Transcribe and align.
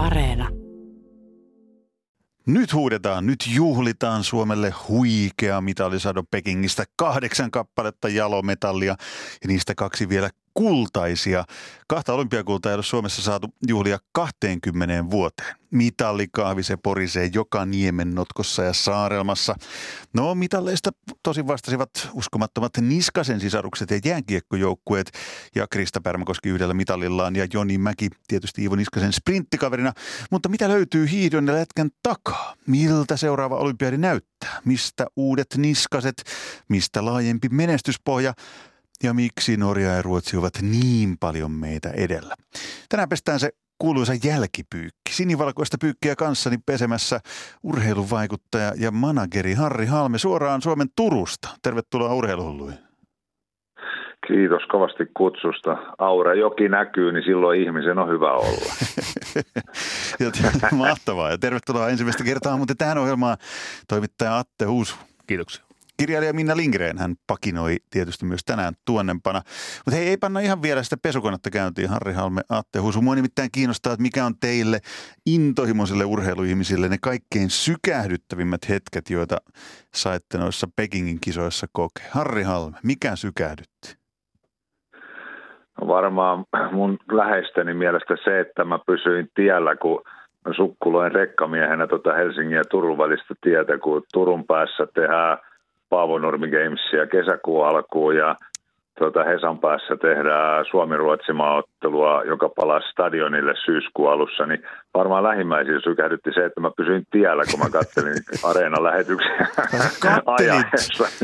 Areena. 0.00 0.48
Nyt 2.46 2.72
huudetaan, 2.72 3.26
nyt 3.26 3.44
juhlitaan 3.54 4.24
Suomelle 4.24 4.74
huikea 4.88 5.60
mitalisado 5.60 6.22
Pekingistä. 6.30 6.84
Kahdeksan 6.96 7.50
kappaletta 7.50 8.08
jalometallia 8.08 8.96
ja 9.42 9.48
niistä 9.48 9.74
kaksi 9.74 10.08
vielä 10.08 10.30
kultaisia. 10.54 11.44
Kahta 11.86 12.12
olympiakultaa 12.12 12.72
ei 12.72 12.74
ole 12.74 12.82
Suomessa 12.82 13.22
saatu 13.22 13.48
juhlia 13.68 13.98
20 14.12 15.10
vuoteen. 15.10 15.54
Mitallikahvi 15.70 16.62
se 16.62 16.76
porisee 16.76 17.30
joka 17.34 17.66
niemen 17.66 18.14
notkossa 18.14 18.62
ja 18.62 18.72
saarelmassa. 18.72 19.54
No 20.14 20.34
mitalleista 20.34 20.90
tosin 21.22 21.46
vastasivat 21.46 21.90
uskomattomat 22.12 22.72
Niskasen 22.80 23.40
sisarukset 23.40 23.90
ja 23.90 24.00
jääkiekkojoukkueet 24.04 25.10
ja 25.54 25.66
Krista 25.66 26.00
Pärmäkoski 26.00 26.48
yhdellä 26.48 26.74
mitalillaan 26.74 27.36
ja 27.36 27.46
Joni 27.52 27.78
Mäki 27.78 28.08
tietysti 28.28 28.62
Iivo 28.62 28.76
Niskasen 28.76 29.12
sprinttikaverina. 29.12 29.92
Mutta 30.30 30.48
mitä 30.48 30.68
löytyy 30.68 31.10
hiidon 31.10 31.46
ja 31.46 31.54
lätkän 31.54 31.90
takaa? 32.02 32.54
Miltä 32.66 33.16
seuraava 33.16 33.56
olympiadi 33.56 33.98
näyttää? 33.98 34.60
Mistä 34.64 35.06
uudet 35.16 35.54
niskaset? 35.56 36.22
Mistä 36.68 37.04
laajempi 37.04 37.48
menestyspohja? 37.48 38.34
Ja 39.02 39.14
miksi 39.14 39.56
Norja 39.56 39.88
ja 39.88 40.02
Ruotsi 40.02 40.36
ovat 40.36 40.52
niin 40.62 41.16
paljon 41.20 41.50
meitä 41.50 41.90
edellä. 41.90 42.34
Tänään 42.88 43.08
pestään 43.08 43.40
se 43.40 43.50
kuuluisa 43.78 44.12
jälkipyykki. 44.24 45.10
Sinivalkoista 45.10 45.76
pyykkiä 45.80 46.16
kanssani 46.16 46.56
pesemässä 46.66 47.20
urheiluvaikuttaja 47.62 48.72
ja 48.76 48.90
manageri 48.90 49.54
Harri 49.54 49.86
Halme 49.86 50.18
suoraan 50.18 50.62
Suomen 50.62 50.88
Turusta. 50.96 51.48
Tervetuloa 51.62 52.14
urheiluhulluihin. 52.14 52.78
Kiitos 54.26 54.62
kovasti 54.70 55.04
kutsusta. 55.16 55.76
Aura 55.98 56.34
joki 56.34 56.68
näkyy, 56.68 57.12
niin 57.12 57.24
silloin 57.24 57.60
ihmisen 57.60 57.98
on 57.98 58.08
hyvä 58.08 58.32
olla. 58.32 58.72
Mahtavaa 60.88 61.30
ja 61.30 61.38
tervetuloa 61.38 61.88
ensimmäistä 61.88 62.24
kertaa 62.24 62.56
mutta 62.56 62.74
tähän 62.74 62.98
ohjelmaan 62.98 63.36
toimittaja 63.88 64.38
Atte 64.38 64.64
Huus. 64.64 64.96
Kiitoksia. 65.26 65.69
Kirjailija 66.00 66.32
Minna 66.32 66.56
Lingreen 66.56 66.98
hän 66.98 67.14
pakinoi 67.26 67.76
tietysti 67.90 68.26
myös 68.26 68.40
tänään 68.46 68.74
tuonnempana. 68.86 69.40
Mutta 69.84 69.96
hei, 69.96 70.08
ei 70.08 70.16
panna 70.16 70.40
ihan 70.40 70.62
vielä 70.62 70.82
sitä 70.82 70.96
pesukonetta 71.02 71.50
käyntiin, 71.50 71.88
Harri 71.88 72.12
Halme, 72.12 72.40
Atte 72.48 72.78
Husu. 72.78 73.02
Mua 73.02 73.14
nimittäin 73.14 73.48
kiinnostaa, 73.52 73.92
että 73.92 74.02
mikä 74.02 74.24
on 74.24 74.34
teille 74.40 74.78
intohimoisille 75.26 76.04
urheiluihmisille 76.04 76.88
ne 76.88 76.96
kaikkein 77.02 77.50
sykähdyttävimmät 77.50 78.68
hetket, 78.68 79.10
joita 79.10 79.36
saitte 79.94 80.38
noissa 80.38 80.66
Pekingin 80.76 81.18
kisoissa 81.20 81.66
kokea. 81.72 82.06
Harri 82.10 82.42
Halme, 82.42 82.76
mikä 82.84 83.16
sykähdytti? 83.16 83.96
No 85.80 85.86
varmaan 85.86 86.44
mun 86.72 86.98
läheisteni 87.12 87.74
mielestä 87.74 88.16
se, 88.24 88.40
että 88.40 88.64
mä 88.64 88.78
pysyin 88.86 89.28
tiellä, 89.34 89.76
kun 89.76 90.02
sukkuloin 90.56 91.12
rekkamiehenä 91.12 91.86
tuota 91.86 92.12
Helsingin 92.12 92.56
ja 92.56 92.64
Turun 92.64 92.98
välistä 92.98 93.34
tietä, 93.40 93.78
kun 93.78 94.02
Turun 94.12 94.46
päässä 94.46 94.86
tehdään– 94.94 95.38
Paavo 95.90 96.18
Nurmi 96.18 96.48
Gamesia 96.50 97.06
kesäkuun 97.06 97.66
alkuun 97.66 98.16
ja 98.16 98.36
tuota 98.98 99.24
Hesan 99.24 99.58
päässä 99.58 99.96
tehdään 99.96 100.64
Suomi-Ruotsi 100.70 101.32
maaottelua, 101.32 102.22
joka 102.24 102.48
palaa 102.48 102.80
stadionille 102.80 103.54
syyskuun 103.64 104.12
alussa, 104.12 104.46
niin 104.46 104.62
varmaan 104.94 105.22
lähimmäisiä 105.22 105.80
sykähdytti 105.84 106.30
se, 106.34 106.44
että 106.44 106.60
mä 106.60 106.70
pysyin 106.76 107.06
tiellä, 107.10 107.42
kun 107.50 107.60
mä 107.60 107.70
kattelin 107.70 108.22
areenan 108.50 108.84
lähetyksiä 108.84 109.46
Kattelit. 110.00 110.66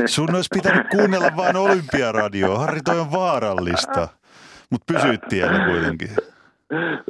Sun 0.05 0.35
olisi 0.35 0.49
pitänyt 0.53 0.87
kuunnella 0.87 1.31
vain 1.37 1.55
Olympiaradioa. 1.55 2.59
Harri, 2.59 2.79
toi 2.81 2.99
on 2.99 3.11
vaarallista. 3.11 4.07
Mutta 4.69 4.93
pysyit 4.93 5.21
tiellä 5.29 5.65
kuitenkin. 5.65 6.09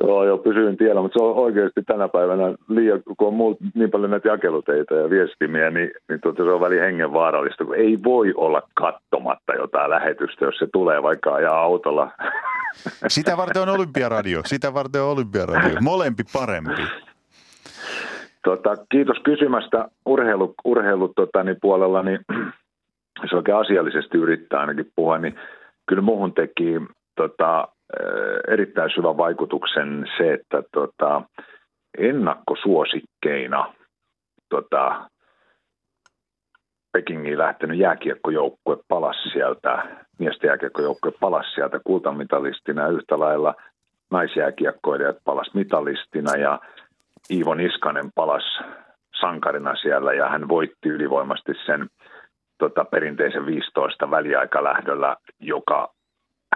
Joo, 0.01 0.25
joo, 0.25 0.37
pysyin 0.37 0.77
tiellä, 0.77 1.01
mutta 1.01 1.19
se 1.19 1.25
on 1.25 1.35
oikeasti 1.35 1.83
tänä 1.83 2.07
päivänä 2.07 2.43
liian, 2.69 3.01
kun 3.17 3.27
on 3.27 3.33
muut, 3.33 3.57
niin 3.75 3.91
paljon 3.91 4.11
näitä 4.11 4.27
jakeluteita 4.29 4.93
ja 4.93 5.09
viestimiä, 5.09 5.69
niin, 5.69 5.91
niin 6.09 6.21
tuota, 6.21 6.43
se 6.43 6.49
on 6.49 6.61
väli 6.61 6.79
hengen 6.79 7.13
vaarallista, 7.13 7.65
kun 7.65 7.75
ei 7.75 7.97
voi 8.03 8.33
olla 8.35 8.61
kattomatta 8.73 9.53
jotain 9.53 9.89
lähetystä, 9.89 10.45
jos 10.45 10.57
se 10.57 10.67
tulee 10.73 11.03
vaikka 11.03 11.33
ajaa 11.33 11.61
autolla. 11.61 12.11
Sitä 13.07 13.37
varten 13.37 13.61
on 13.61 13.69
olympiaradio, 13.69 14.41
sitä 14.45 14.73
varten 14.73 15.01
on 15.01 15.09
olympiaradio, 15.09 15.77
molempi 15.81 16.23
parempi. 16.33 16.81
Tota, 18.43 18.75
kiitos 18.91 19.17
kysymästä 19.23 19.89
urheilu, 20.05 20.53
urheilu 20.65 21.07
tota, 21.07 21.43
niin 21.43 21.57
puolella, 21.61 22.03
niin 22.03 22.19
se 23.29 23.35
oikein 23.35 23.57
asiallisesti 23.57 24.17
yrittää 24.17 24.59
ainakin 24.59 24.91
puhua, 24.95 25.17
niin 25.17 25.35
kyllä 25.85 26.01
muuhun 26.01 26.33
teki 26.33 26.81
tota, 27.15 27.67
erittäin 28.47 28.91
syvän 28.95 29.17
vaikutuksen 29.17 30.05
se, 30.17 30.33
että 30.33 30.63
tota, 30.73 31.21
ennakkosuosikkeina 31.97 33.73
tota, 34.49 35.09
Pekingiin 36.91 37.37
lähtenyt 37.37 37.79
jääkiekkojoukkue 37.79 38.77
palasi 38.87 39.29
sieltä, 39.29 39.83
miesten 40.19 40.47
jääkiekkojoukkue 40.47 41.11
palasi 41.19 41.51
sieltä 41.51 41.79
kultamitalistina 41.83 42.81
ja 42.81 42.87
yhtä 42.87 43.19
lailla 43.19 43.55
naisjääkiekkoilijat 44.11 45.17
palasi 45.23 45.51
mitalistina 45.53 46.35
ja 46.35 46.59
Iivo 47.31 47.53
Niskanen 47.53 48.11
palasi 48.15 48.63
sankarina 49.21 49.75
siellä 49.75 50.13
ja 50.13 50.29
hän 50.29 50.47
voitti 50.47 50.89
ylivoimasti 50.89 51.51
sen 51.65 51.87
tota, 52.57 52.85
perinteisen 52.85 53.45
15 53.45 54.11
väliaikalähdöllä, 54.11 55.15
joka 55.39 55.96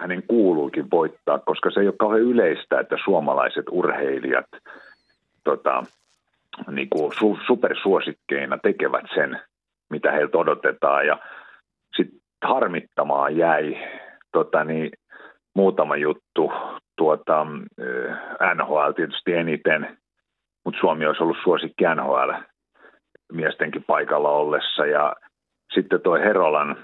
hänen 0.00 0.22
kuuluukin 0.28 0.90
voittaa, 0.90 1.38
koska 1.38 1.70
se 1.70 1.80
ei 1.80 1.86
ole 1.86 1.94
kauhean 1.98 2.22
yleistä, 2.22 2.80
että 2.80 2.96
suomalaiset 3.04 3.64
urheilijat 3.70 4.46
tota, 5.44 5.82
niin 6.70 6.88
kuin 6.90 7.12
su, 7.18 7.38
supersuosikkeina 7.46 8.58
tekevät 8.58 9.04
sen, 9.14 9.40
mitä 9.90 10.12
heiltä 10.12 10.38
odotetaan. 10.38 11.06
Ja 11.06 11.18
sitten 11.96 12.20
harmittamaan 12.42 13.36
jäi 13.36 13.88
tota, 14.32 14.64
niin, 14.64 14.90
muutama 15.54 15.96
juttu. 15.96 16.52
Tuota, 16.96 17.46
NHL 18.54 18.90
tietysti 18.96 19.32
eniten, 19.32 19.98
mutta 20.64 20.80
Suomi 20.80 21.06
olisi 21.06 21.22
ollut 21.22 21.36
suosikki 21.42 21.84
NHL 21.84 22.32
miestenkin 23.32 23.84
paikalla 23.86 24.30
ollessa. 24.30 24.86
Ja 24.86 25.16
sitten 25.74 26.00
tuo 26.00 26.14
Herolan 26.14 26.76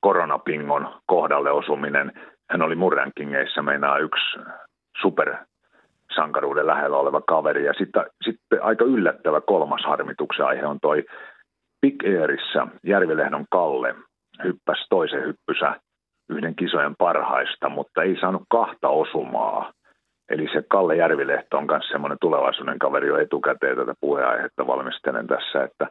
koronapingon 0.00 0.94
kohdalle 1.06 1.50
osuminen– 1.50 2.12
hän 2.50 2.62
oli 2.62 2.74
mun 2.74 2.92
rankingeissa 2.92 3.62
meinaa 3.62 3.98
yksi 3.98 4.38
super 5.02 5.36
sankaruuden 6.14 6.66
lähellä 6.66 6.96
oleva 6.96 7.20
kaveri. 7.20 7.64
Ja 7.64 7.72
sitten, 7.72 8.06
sitten 8.24 8.62
aika 8.62 8.84
yllättävä 8.84 9.40
kolmas 9.40 9.82
harmituksen 9.84 10.46
aihe 10.46 10.66
on 10.66 10.78
toi 10.82 11.04
Big 11.80 11.94
Airissa 12.20 12.68
Järvilehdon 12.84 13.44
Kalle 13.50 13.94
hyppäsi 14.44 14.86
toisen 14.90 15.24
hyppysä 15.24 15.80
yhden 16.30 16.56
kisojen 16.56 16.96
parhaista, 16.98 17.68
mutta 17.68 18.02
ei 18.02 18.16
saanut 18.20 18.42
kahta 18.50 18.88
osumaa. 18.88 19.72
Eli 20.28 20.48
se 20.52 20.62
Kalle 20.68 20.96
Järvilehto 20.96 21.58
on 21.58 21.66
myös 21.70 21.88
semmoinen 21.88 22.18
tulevaisuuden 22.20 22.78
kaveri 22.78 23.08
jo 23.08 23.16
etukäteen 23.16 23.76
tätä 23.76 23.94
puheenaihetta 24.00 24.66
valmistelen 24.66 25.26
tässä, 25.26 25.64
että, 25.64 25.88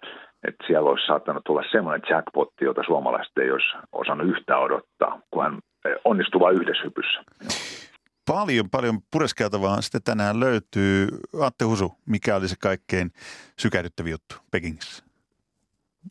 että 0.48 0.68
siellä 0.68 0.90
olisi 0.90 1.06
saattanut 1.06 1.44
tulla 1.46 1.64
semmoinen 1.72 2.02
jackpotti, 2.10 2.66
jota 2.66 2.84
suomalaiset 2.84 3.38
ei 3.38 3.52
olisi 3.52 3.78
osannut 3.92 4.28
yhtään 4.28 4.62
odottaa, 4.62 5.20
kun 5.32 5.44
hän 5.44 5.58
onnistuu 6.06 6.42
vain 6.42 6.62
yhdessä 6.62 6.84
hypyssä. 6.84 7.24
Paljon, 8.26 8.70
paljon 8.70 9.00
pureskeltavaa 9.12 9.82
sitten 9.82 10.04
tänään 10.04 10.40
löytyy. 10.40 11.08
Atte 11.42 11.66
Husu, 11.66 11.94
mikä 12.06 12.36
oli 12.36 12.48
se 12.48 12.56
kaikkein 12.60 13.12
sykähdyttävä 13.60 14.10
juttu 14.10 14.36
Pekingissä? 14.52 15.04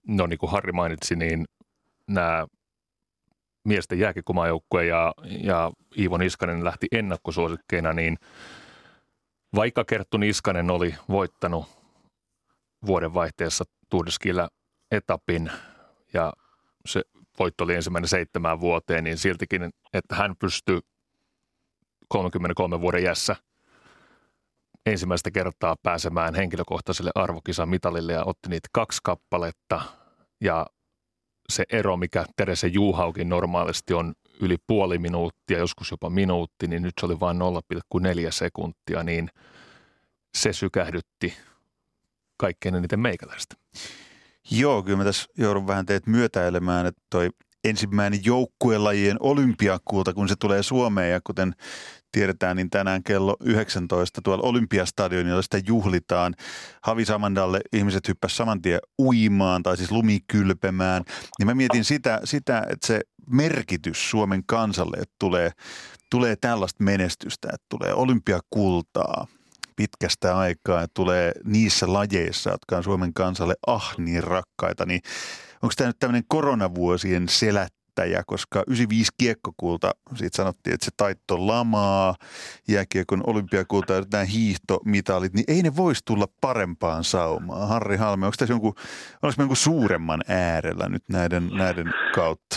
No 0.06 0.26
niin 0.26 0.38
kuin 0.38 0.52
Harri 0.52 0.72
mainitsi, 0.72 1.16
niin 1.16 1.44
nämä 2.08 2.46
miesten 3.64 3.98
jääkikomajoukkue 3.98 4.86
ja, 4.86 5.14
ja 5.24 5.72
Iivo 5.98 6.16
Niskanen 6.16 6.64
lähti 6.64 6.86
ennakkosuosikkeina, 6.92 7.92
niin 7.92 8.16
vaikka 9.54 9.84
Kerttu 9.84 10.16
Niskanen 10.16 10.70
oli 10.70 10.94
voittanut 11.08 11.66
vuodenvaihteessa 12.86 13.64
Tuudeskillä 13.90 14.48
etapin 14.90 15.50
ja 16.14 16.32
se 16.86 17.02
voitto 17.38 17.64
oli 17.64 17.74
ensimmäinen 17.74 18.08
seitsemään 18.08 18.60
vuoteen, 18.60 19.04
niin 19.04 19.18
siltikin, 19.18 19.70
että 19.92 20.14
hän 20.14 20.34
pystyi 20.38 20.80
33 22.08 22.80
vuoden 22.80 23.02
jässä 23.02 23.36
ensimmäistä 24.86 25.30
kertaa 25.30 25.76
pääsemään 25.82 26.34
henkilökohtaiselle 26.34 27.10
arvokisan 27.14 27.68
mitalille 27.68 28.12
ja 28.12 28.24
otti 28.24 28.48
niitä 28.48 28.68
kaksi 28.72 29.00
kappaletta. 29.04 29.82
Ja 30.40 30.66
se 31.48 31.64
ero, 31.72 31.96
mikä 31.96 32.24
Terese 32.36 32.66
Juhaukin 32.66 33.28
normaalisti 33.28 33.94
on 33.94 34.14
yli 34.40 34.56
puoli 34.66 34.98
minuuttia, 34.98 35.58
joskus 35.58 35.90
jopa 35.90 36.10
minuutti, 36.10 36.66
niin 36.66 36.82
nyt 36.82 36.94
se 37.00 37.06
oli 37.06 37.20
vain 37.20 37.36
0,4 37.36 38.02
sekuntia, 38.30 39.02
niin 39.02 39.30
se 40.36 40.52
sykähdytti 40.52 41.36
kaikkein 42.36 42.74
eniten 42.74 43.00
meikäläistä. 43.00 43.54
Joo, 44.50 44.82
kyllä 44.82 44.98
mä 44.98 45.04
tässä 45.04 45.28
joudun 45.38 45.66
vähän 45.66 45.86
teet 45.86 46.06
myötäilemään, 46.06 46.86
että 46.86 47.02
toi 47.10 47.30
ensimmäinen 47.64 48.20
joukkuelajien 48.24 49.16
olympiakulta, 49.20 50.14
kun 50.14 50.28
se 50.28 50.34
tulee 50.40 50.62
Suomeen 50.62 51.12
ja 51.12 51.20
kuten 51.24 51.54
tiedetään, 52.12 52.56
niin 52.56 52.70
tänään 52.70 53.02
kello 53.02 53.36
19 53.40 54.20
tuolla 54.22 54.48
Olympiastadionilla 54.48 55.42
sitä 55.42 55.58
juhlitaan. 55.66 56.34
Havi 56.82 57.04
Samandalle 57.04 57.60
ihmiset 57.72 58.08
hyppäs 58.08 58.36
saman 58.36 58.62
tien 58.62 58.80
uimaan 58.98 59.62
tai 59.62 59.76
siis 59.76 59.92
lumikylpemään. 59.92 61.02
Niin 61.38 61.46
mä 61.46 61.54
mietin 61.54 61.84
sitä, 61.84 62.20
sitä, 62.24 62.58
että 62.58 62.86
se 62.86 63.00
merkitys 63.30 64.10
Suomen 64.10 64.42
kansalle, 64.46 64.96
että 64.96 65.14
tulee, 65.18 65.50
tulee 66.10 66.36
tällaista 66.36 66.84
menestystä, 66.84 67.48
että 67.52 67.66
tulee 67.68 67.94
olympiakultaa, 67.94 69.26
pitkästä 69.76 70.38
aikaa 70.38 70.80
ja 70.80 70.86
tulee 70.94 71.32
niissä 71.44 71.92
lajeissa, 71.92 72.50
jotka 72.50 72.76
on 72.76 72.84
Suomen 72.84 73.14
kansalle 73.14 73.54
ah 73.66 73.94
niin 73.98 74.24
rakkaita, 74.24 74.86
niin 74.86 75.00
onko 75.62 75.72
tämä 75.76 75.88
nyt 75.88 75.98
tämmöinen 75.98 76.24
koronavuosien 76.28 77.28
selättäjä, 77.28 78.22
koska 78.26 78.58
95 78.66 79.12
kiekkokulta, 79.18 79.90
siitä 80.14 80.36
sanottiin, 80.36 80.74
että 80.74 80.84
se 80.84 80.90
taitto 80.96 81.46
lamaa, 81.46 82.14
jääkiekon 82.68 83.22
olympiakulta 83.26 83.92
ja 83.92 84.02
nämä 84.12 84.24
hiihtomitalit, 84.24 85.34
niin 85.34 85.44
ei 85.48 85.62
ne 85.62 85.76
voisi 85.76 86.02
tulla 86.04 86.26
parempaan 86.40 87.04
saumaan. 87.04 87.68
Harri 87.68 87.96
Halme, 87.96 88.26
onko 88.26 88.36
tässä 88.38 88.52
jonkun, 88.52 88.74
onko 89.22 89.34
jonkun 89.38 89.56
suuremman 89.56 90.20
äärellä 90.28 90.88
nyt 90.88 91.02
näiden, 91.08 91.50
näiden 91.52 91.86
kautta? 92.14 92.56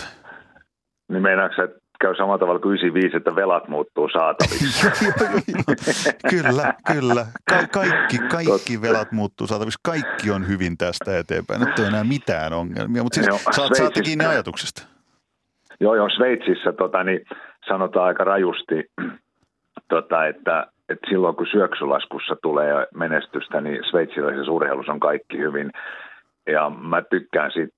Niin 1.10 1.22
meinaatko, 1.22 1.64
että 1.64 1.89
käy 2.02 2.16
samalla 2.16 2.38
tavalla 2.38 2.60
kuin 2.60 2.74
95, 2.74 3.18
että 3.18 3.36
velat 3.36 3.68
muuttuu 3.68 4.10
saataviksi. 4.10 4.88
kyllä, 6.34 6.74
kyllä. 6.94 7.26
Ka- 7.50 7.68
kaikki, 7.74 8.18
kaikki 8.32 8.82
velat 8.82 9.12
muuttuu 9.12 9.48
saataviksi. 9.48 9.80
Kaikki 9.84 10.32
on 10.32 10.48
hyvin 10.48 10.78
tästä 10.78 11.18
eteenpäin. 11.18 11.60
Nyt 11.60 11.80
ei 11.80 11.86
enää 11.86 12.04
mitään 12.04 12.54
ongelmia. 12.54 13.04
Mutta 13.04 13.16
siis 13.16 13.28
joo, 13.28 13.38
saat, 13.52 13.76
saatte 13.76 14.02
kiinni 14.02 14.26
ajatuksesta. 14.26 14.88
Joo, 15.80 15.96
joo. 15.96 16.10
Sveitsissä 16.10 16.72
tota, 16.72 17.04
niin 17.04 17.26
sanotaan 17.68 18.08
aika 18.08 18.24
rajusti, 18.24 18.92
tota, 19.90 20.28
että, 20.28 20.68
että 20.90 21.10
silloin 21.10 21.36
kun 21.36 21.48
syöksylaskussa 21.52 22.36
tulee 22.42 22.88
menestystä, 22.96 23.62
niin 23.62 23.84
sveitsiläisessä 23.90 24.52
urheilussa 24.52 24.92
on 24.92 25.00
kaikki 25.00 25.38
hyvin. 25.38 25.72
Ja 26.48 26.70
mä 26.70 27.02
tykkään 27.02 27.52
siitä 27.52 27.74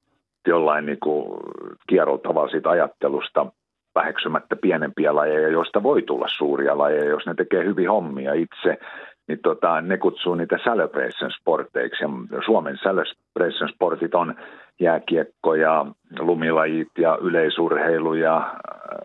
jollain 0.47 0.85
niin 0.85 0.99
kuin 1.03 1.39
kierrolla 1.87 2.21
tavalla 2.21 2.51
siitä 2.51 2.69
ajattelusta– 2.69 3.45
väheksymättä 3.95 4.55
pienempiä 4.55 5.15
lajeja, 5.15 5.49
joista 5.49 5.83
voi 5.83 6.01
tulla 6.01 6.27
suuria 6.37 6.77
lajeja, 6.77 7.09
jos 7.09 7.25
ne 7.25 7.33
tekee 7.33 7.65
hyvin 7.65 7.89
hommia 7.89 8.33
itse, 8.33 8.77
niin 9.27 9.39
tota, 9.43 9.81
ne 9.81 9.97
kutsuu 9.97 10.35
niitä 10.35 10.57
celebration 10.57 11.31
sporteiksi. 11.31 12.03
Ja 12.03 12.09
Suomen 12.45 12.77
celebration 12.77 13.69
sportit 13.69 14.15
on 14.15 14.35
jääkiekko 14.81 15.55
ja 15.55 15.85
lumilajit 16.19 16.87
ja 16.97 17.17
yleisurheilu 17.21 18.13
ja 18.13 18.37
äh, 18.37 18.53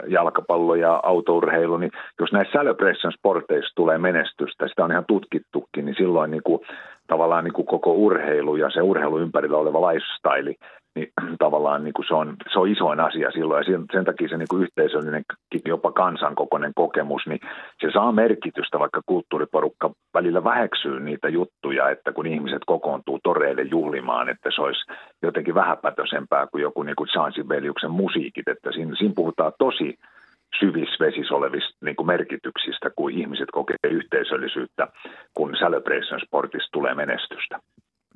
jalkapallo 0.08 0.74
ja 0.74 1.00
autourheilu, 1.02 1.76
niin 1.76 1.90
jos 2.20 2.32
näissä 2.32 2.58
celebration 2.58 3.12
sporteissa 3.12 3.74
tulee 3.74 3.98
menestystä, 3.98 4.68
sitä 4.68 4.84
on 4.84 4.92
ihan 4.92 5.04
tutkittukin, 5.08 5.84
niin 5.84 5.96
silloin 5.98 6.30
niin 6.30 6.42
kuin, 6.42 6.60
tavallaan 7.06 7.44
niin 7.44 7.52
kuin 7.52 7.66
koko 7.66 7.92
urheilu 7.92 8.56
ja 8.56 8.70
se 8.70 8.82
urheilu 8.82 9.18
ympärillä 9.18 9.56
oleva 9.56 9.88
lifestyle 9.88 10.54
niin 10.96 11.08
tavallaan 11.44 11.84
niin 11.84 11.94
kuin 11.94 12.06
se, 12.08 12.14
on, 12.14 12.36
se 12.52 12.58
on 12.58 12.68
isoin 12.68 13.00
asia 13.00 13.30
silloin. 13.30 13.58
Ja 13.58 13.64
sen, 13.64 13.84
sen 13.92 14.04
takia 14.04 14.28
se 14.28 14.36
niin 14.36 14.48
kuin 14.50 14.62
yhteisöllinen, 14.62 15.22
jopa 15.66 15.92
kansankokoinen 15.92 16.72
kokemus, 16.74 17.22
niin 17.26 17.40
se 17.80 17.90
saa 17.92 18.12
merkitystä, 18.12 18.78
vaikka 18.78 19.00
kulttuuriporukka 19.06 19.90
välillä 20.14 20.44
väheksyy 20.44 21.00
niitä 21.00 21.28
juttuja, 21.28 21.90
että 21.90 22.12
kun 22.12 22.26
ihmiset 22.26 22.62
kokoontuu 22.66 23.18
toreille 23.22 23.62
juhlimaan, 23.62 24.28
että 24.28 24.50
se 24.54 24.62
olisi 24.62 24.84
jotenkin 25.22 25.54
vähäpätösempää 25.66 26.46
kuin 26.46 26.62
joku 26.62 26.82
niin 26.82 26.96
kuin 26.96 27.08
Chansin 27.08 27.48
veljuksen 27.48 27.90
musiikit, 27.90 28.48
että 28.48 28.72
siinä, 28.72 28.96
siinä 28.96 29.14
puhutaan 29.16 29.52
tosi 29.58 29.98
syvissä 30.60 30.96
vesissä 31.00 31.34
olevista 31.34 31.78
niin 31.84 31.96
kuin 31.96 32.06
merkityksistä, 32.06 32.90
kun 32.96 33.12
ihmiset 33.12 33.50
kokee 33.52 33.76
yhteisöllisyyttä, 33.90 34.88
kun 35.34 35.52
celebration 35.52 36.20
sportista 36.20 36.68
tulee 36.72 36.94
menestystä. 36.94 37.60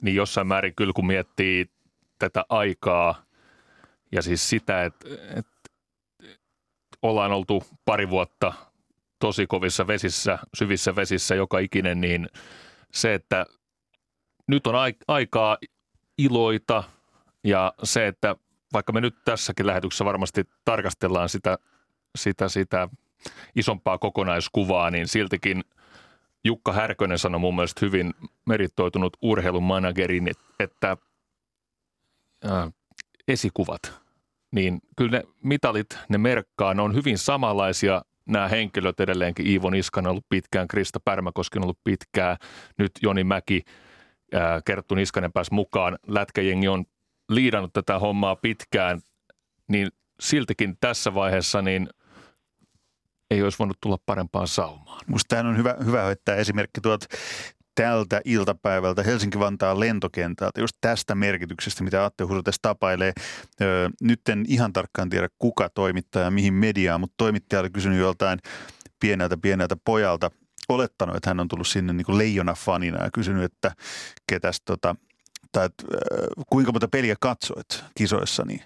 Niin 0.02 0.16
jossain 0.16 0.46
määrin 0.46 0.74
kyllä, 0.76 0.92
kun 0.92 1.06
miettii 1.06 1.66
tätä 2.18 2.44
aikaa 2.48 3.22
ja 4.12 4.22
siis 4.22 4.48
sitä, 4.50 4.84
että, 4.84 5.08
että 5.38 5.60
ollaan 7.02 7.32
oltu 7.32 7.62
pari 7.84 8.10
vuotta 8.10 8.52
tosi 9.20 9.46
kovissa 9.46 9.86
vesissä, 9.86 10.38
syvissä 10.56 10.96
vesissä 10.96 11.34
joka 11.34 11.58
ikinen, 11.58 12.00
niin 12.00 12.26
se, 12.92 13.14
että 13.14 13.46
nyt 14.48 14.66
on 14.66 14.74
aikaa 15.08 15.56
iloita 16.18 16.84
ja 17.44 17.72
se, 17.82 18.06
että 18.06 18.36
vaikka 18.72 18.92
me 18.92 19.00
nyt 19.00 19.14
tässäkin 19.24 19.66
lähetyksessä 19.66 20.04
varmasti 20.04 20.44
tarkastellaan 20.64 21.28
sitä, 21.28 21.58
sitä, 22.18 22.48
sitä 22.48 22.88
isompaa 23.56 23.98
kokonaiskuvaa, 23.98 24.90
niin 24.90 25.08
siltikin 25.08 25.64
Jukka 26.44 26.72
Härkönen 26.72 27.18
sanoi 27.18 27.40
mun 27.40 27.54
mielestä 27.54 27.86
hyvin 27.86 28.14
meritoitunut 28.46 29.16
urheilun 29.22 29.62
managerin, 29.62 30.28
että 30.60 30.96
äh, 32.44 32.72
esikuvat, 33.28 34.00
niin 34.50 34.80
kyllä 34.96 35.10
ne 35.10 35.22
mitalit, 35.42 35.98
ne 36.08 36.18
merkkaa, 36.18 36.74
ne 36.74 36.82
on 36.82 36.94
hyvin 36.94 37.18
samanlaisia 37.18 38.02
nämä 38.28 38.48
henkilöt 38.48 39.00
edelleenkin. 39.00 39.46
Iivo 39.46 39.70
Niskan 39.70 40.06
on 40.06 40.10
ollut 40.10 40.26
pitkään, 40.28 40.68
Krista 40.68 41.00
Pärmäkoski 41.00 41.58
on 41.58 41.62
ollut 41.62 41.84
pitkään, 41.84 42.36
nyt 42.78 42.92
Joni 43.02 43.24
Mäki, 43.24 43.62
äh, 44.34 44.62
Kerttu 44.64 44.94
Niskanen 44.94 45.32
pääsi 45.32 45.54
mukaan. 45.54 45.98
Lätkäjengi 46.06 46.68
on 46.68 46.84
liidannut 47.30 47.72
tätä 47.72 47.98
hommaa 47.98 48.36
pitkään, 48.36 49.00
niin 49.68 49.88
siltikin 50.20 50.76
tässä 50.80 51.14
vaiheessa 51.14 51.62
niin 51.62 51.88
ei 53.30 53.42
olisi 53.42 53.58
voinut 53.58 53.76
tulla 53.80 53.96
parempaan 54.06 54.48
saumaan. 54.48 55.00
Tämä 55.28 55.48
on 55.48 55.56
hyvä, 55.56 55.76
hyvä 55.84 56.02
heittää 56.02 56.36
esimerkki 56.36 56.80
tuolta 56.80 57.06
tältä 57.74 58.20
iltapäivältä 58.24 59.02
Helsinki-Vantaan 59.02 59.80
lentokentältä, 59.80 60.60
just 60.60 60.76
tästä 60.80 61.14
merkityksestä, 61.14 61.84
mitä 61.84 62.04
Atte 62.04 62.24
Huru 62.24 62.42
tässä 62.42 62.58
tapailee. 62.62 63.12
Öö, 63.60 63.88
nyt 64.00 64.20
en 64.28 64.44
ihan 64.48 64.72
tarkkaan 64.72 65.10
tiedä, 65.10 65.28
kuka 65.38 65.68
toimittaja, 65.68 66.30
mihin 66.30 66.54
mediaan, 66.54 67.00
mutta 67.00 67.14
toimittaja 67.16 67.60
oli 67.60 67.70
kysynyt 67.70 67.98
joltain 67.98 68.38
pieneltä 69.00 69.36
pieneltä 69.36 69.76
pojalta, 69.84 70.30
olettanut, 70.68 71.16
että 71.16 71.30
hän 71.30 71.40
on 71.40 71.48
tullut 71.48 71.68
sinne 71.68 71.92
niin 71.92 72.18
leijona-fanina 72.18 73.02
ja 73.02 73.10
kysynyt, 73.14 73.44
että 73.44 73.72
ketäs 74.28 74.60
tota, 74.64 74.96
tai 75.52 75.66
että, 75.66 75.84
kuinka 76.50 76.72
monta 76.72 76.88
peliä 76.88 77.16
katsoit 77.20 77.84
kisoissa, 77.94 78.44
niin 78.44 78.62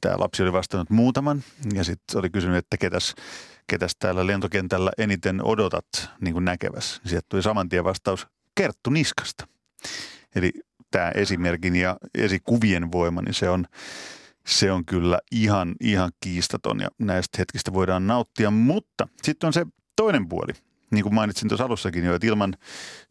tämä 0.00 0.14
lapsi 0.18 0.42
oli 0.42 0.52
vastannut 0.52 0.90
muutaman 0.90 1.44
ja 1.74 1.84
sitten 1.84 2.18
oli 2.18 2.30
kysynyt, 2.30 2.56
että 2.56 2.76
ketäs 2.76 3.14
ketäs 3.70 3.96
täällä 3.98 4.26
lentokentällä 4.26 4.90
eniten 4.98 5.44
odotat 5.44 5.86
niin 6.20 6.32
kuin 6.32 6.44
näkevässä. 6.44 7.00
Sieltä 7.06 7.26
tuli 7.28 7.42
saman 7.42 7.68
tien 7.68 7.84
vastaus 7.84 8.26
Kerttu 8.54 8.90
Niskasta. 8.90 9.46
Eli 10.34 10.52
tämä 10.90 11.10
esimerkin 11.14 11.76
ja 11.76 11.96
esikuvien 12.14 12.92
voima, 12.92 13.22
niin 13.22 13.34
se 13.34 13.50
on, 13.50 13.66
se 14.46 14.72
on 14.72 14.84
kyllä 14.84 15.18
ihan, 15.32 15.74
ihan 15.80 16.10
kiistaton 16.20 16.80
ja 16.80 16.88
näistä 16.98 17.38
hetkistä 17.38 17.72
voidaan 17.72 18.06
nauttia. 18.06 18.50
Mutta 18.50 19.08
sitten 19.22 19.46
on 19.46 19.52
se 19.52 19.66
toinen 19.96 20.28
puoli, 20.28 20.52
niin 20.90 21.02
kuin 21.02 21.14
mainitsin 21.14 21.48
tuossa 21.48 21.64
alussakin 21.64 22.04
jo, 22.04 22.14
että 22.14 22.26
ilman 22.26 22.56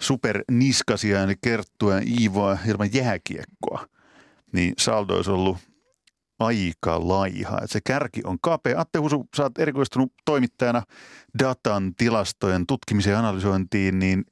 superniskasia, 0.01 1.24
eli 1.24 1.36
Kerttua 1.41 2.00
Iivoa, 2.00 2.57
ilman 2.67 2.93
jääkiekkoa, 2.93 3.88
niin 4.53 4.74
saldo 4.77 5.15
olisi 5.15 5.31
ollut 5.31 5.57
aika 6.39 7.07
laiha. 7.07 7.59
Et 7.63 7.71
se 7.71 7.79
kärki 7.86 8.21
on 8.24 8.38
kapea. 8.41 8.79
Atte 8.79 9.00
Husu, 9.00 9.27
sä 9.38 9.43
oot 9.43 9.59
erikoistunut 9.59 10.13
toimittajana 10.25 10.83
datan, 11.39 11.95
tilastojen 11.95 12.67
tutkimiseen 12.67 13.12
ja 13.13 13.19
analysointiin, 13.19 14.00
niin 14.00 14.25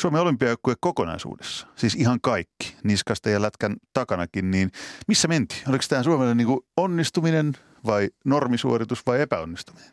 Suomen 0.00 0.22
olympiajoukkue 0.22 0.74
kokonaisuudessa, 0.80 1.66
siis 1.76 1.94
ihan 1.94 2.20
kaikki, 2.20 2.76
niskasta 2.84 3.30
ja 3.30 3.42
lätkän 3.42 3.76
takanakin, 3.92 4.50
niin 4.50 4.70
missä 5.08 5.28
menti? 5.28 5.62
Oliko 5.68 5.84
tämä 5.88 6.02
Suomelle 6.02 6.34
niin 6.34 6.48
onnistuminen 6.76 7.52
vai 7.86 8.10
normisuoritus 8.24 9.06
vai 9.06 9.20
epäonnistuminen? 9.20 9.90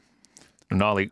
No, 0.72 0.78
nämä 0.78 0.92
oli 0.92 1.12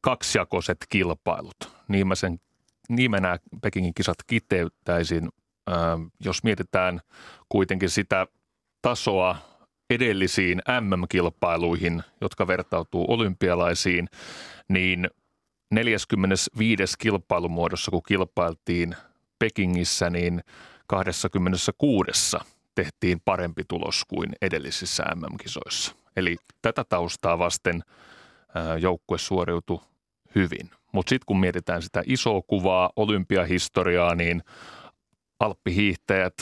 kaksijakoiset 0.00 0.78
kilpailut. 0.88 1.76
Niin 1.88 2.06
mä 2.06 2.14
sen 2.14 2.40
nimenä 2.88 3.38
Pekingin 3.62 3.94
kisat 3.94 4.16
kiteyttäisin. 4.26 5.28
Äh, 5.70 5.76
jos 6.24 6.44
mietitään 6.44 7.00
kuitenkin 7.48 7.90
sitä 7.90 8.26
tasoa, 8.82 9.36
edellisiin 9.90 10.62
MM-kilpailuihin, 10.80 12.02
jotka 12.20 12.46
vertautuu 12.46 13.04
olympialaisiin, 13.08 14.08
niin 14.68 15.10
45. 15.70 16.82
kilpailumuodossa, 16.98 17.90
kun 17.90 18.02
kilpailtiin 18.08 18.96
Pekingissä, 19.38 20.10
niin 20.10 20.40
26. 20.86 22.36
tehtiin 22.74 23.20
parempi 23.24 23.62
tulos 23.68 24.04
kuin 24.08 24.32
edellisissä 24.42 25.04
MM-kisoissa. 25.14 25.94
Eli 26.16 26.36
tätä 26.62 26.84
taustaa 26.84 27.38
vasten 27.38 27.82
joukkue 28.80 29.18
suoriutui 29.18 29.80
hyvin. 30.34 30.70
Mutta 30.92 31.10
sitten 31.10 31.26
kun 31.26 31.40
mietitään 31.40 31.82
sitä 31.82 32.02
isoa 32.06 32.42
kuvaa, 32.46 32.90
olympiahistoriaa, 32.96 34.14
niin 34.14 34.42
alppihiihtäjät 35.40 36.34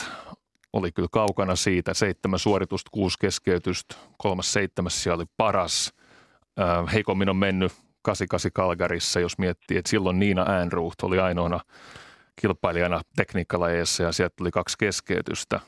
oli 0.73 0.91
kyllä 0.91 1.09
kaukana 1.11 1.55
siitä. 1.55 1.93
Seitsemän 1.93 2.39
suoritusta, 2.39 2.89
kuusi 2.93 3.17
keskeytystä, 3.21 3.95
kolmas 4.17 4.53
seitsemäs 4.53 5.03
siellä 5.03 5.15
oli 5.15 5.25
paras. 5.37 5.93
Heikommin 6.93 7.29
on 7.29 7.35
mennyt 7.35 7.71
88 8.01 8.51
Kalgarissa, 8.53 9.19
jos 9.19 9.37
miettii, 9.37 9.77
että 9.77 9.89
silloin 9.89 10.19
Niina 10.19 10.45
Äänruuht 10.47 11.03
oli 11.03 11.19
ainoana 11.19 11.59
kilpailijana 12.41 13.01
tekniikkalajeissa 13.15 14.03
ja 14.03 14.11
sieltä 14.11 14.33
tuli 14.37 14.51
kaksi 14.51 14.77
keskeytystä. 14.79 15.59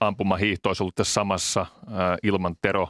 Ampumahiihto 0.00 0.68
olisi 0.68 0.82
ollut 0.82 0.94
tässä 0.94 1.12
samassa 1.12 1.66
ilman 2.22 2.56
Tero 2.62 2.88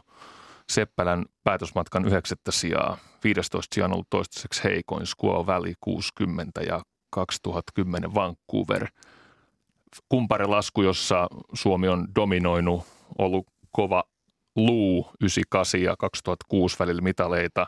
Seppälän 0.68 1.24
päätösmatkan 1.44 2.04
yhdeksättä 2.04 2.52
sijaa. 2.52 2.98
15 3.24 3.74
sijaan 3.74 3.92
ollut 3.92 4.10
toistaiseksi 4.10 4.64
heikoin 4.64 5.06
Squaw 5.06 5.46
Valley 5.46 5.72
60 5.80 6.60
ja 6.60 6.82
2010 7.10 8.14
Vancouver. 8.14 8.88
Kumparilasku, 10.08 10.82
jossa 10.82 11.28
Suomi 11.54 11.88
on 11.88 12.08
dominoinut, 12.14 12.84
ollut 13.18 13.46
kova 13.70 14.04
luu 14.56 15.10
98 15.20 15.82
ja 15.82 15.96
2006 15.98 16.78
välillä 16.78 17.02
mitaleita, 17.02 17.66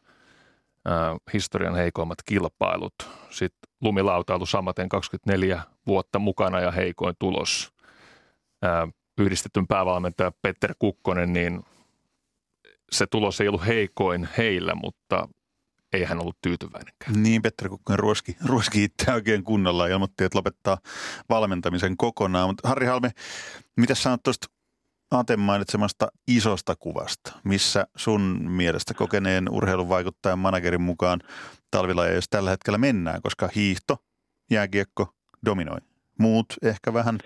historian 1.32 1.74
heikoimmat 1.74 2.18
kilpailut. 2.26 2.94
Sitten 3.30 3.70
lumilautailu 3.80 4.46
samaten 4.46 4.88
24 4.88 5.62
vuotta 5.86 6.18
mukana 6.18 6.60
ja 6.60 6.70
heikoin 6.70 7.14
tulos. 7.18 7.72
Yhdistetyn 9.18 9.66
päävalmentaja 9.66 10.32
Petter 10.42 10.74
Kukkonen, 10.78 11.32
niin 11.32 11.62
se 12.92 13.06
tulos 13.06 13.40
ei 13.40 13.48
ollut 13.48 13.66
heikoin 13.66 14.28
heillä, 14.38 14.74
mutta 14.74 15.28
ei 15.94 16.04
hän 16.04 16.20
ollut 16.20 16.36
tyytyväinenkään. 16.42 17.22
Niin, 17.22 17.42
Petteri 17.42 17.68
Kukkonen 17.68 17.98
ruoski, 17.98 18.36
ruoski 18.46 18.84
itse 18.84 19.12
oikein 19.12 19.44
kunnolla 19.44 19.88
ja 19.88 19.92
ilmoitti, 19.92 20.24
että 20.24 20.38
lopettaa 20.38 20.78
valmentamisen 21.28 21.96
kokonaan. 21.96 22.48
Mutta 22.48 22.68
Harri 22.68 22.86
Halme, 22.86 23.10
mitä 23.76 23.94
sanot 23.94 24.22
tuosta 24.22 24.46
Aten 25.10 25.40
mainitsemasta 25.40 26.08
isosta 26.28 26.74
kuvasta, 26.76 27.32
missä 27.44 27.86
sun 27.96 28.50
mielestä 28.50 28.94
kokeneen 28.94 29.48
urheilun 29.50 29.88
vaikuttajan 29.88 30.38
managerin 30.38 30.80
mukaan 30.80 31.20
talvilajeissa 31.70 32.30
tällä 32.30 32.50
hetkellä 32.50 32.78
mennään, 32.78 33.22
koska 33.22 33.48
hiihto, 33.56 33.96
jääkiekko 34.50 35.14
dominoi. 35.46 35.78
Muut 36.18 36.46
ehkä 36.62 36.94
vähän 36.94 37.18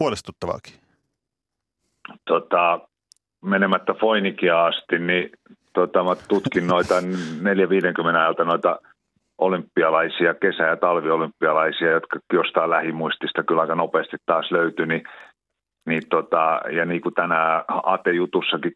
huolestuttavaakin. 0.00 0.74
Tota, 2.24 2.80
menemättä 3.42 3.94
Foinikia 4.00 4.66
asti, 4.66 4.98
niin 4.98 5.30
tota, 5.74 6.04
mä 6.04 6.14
tutkin 6.28 6.66
noita 6.66 6.94
450 7.42 8.20
ajalta 8.20 8.44
noita 8.44 8.78
olympialaisia, 9.38 10.34
kesä- 10.34 10.66
ja 10.66 10.76
talviolympialaisia, 10.76 11.90
jotka 11.90 12.18
jostain 12.32 12.70
lähimuistista 12.70 13.42
kyllä 13.42 13.60
aika 13.60 13.74
nopeasti 13.74 14.16
taas 14.26 14.50
löytyi, 14.50 14.86
niin, 14.86 15.02
niin 15.86 16.02
tota, 16.10 16.60
ja 16.70 16.84
niin 16.84 17.00
kuin 17.00 17.14
tänään 17.14 17.64
Ate-jutussakin 17.68 18.72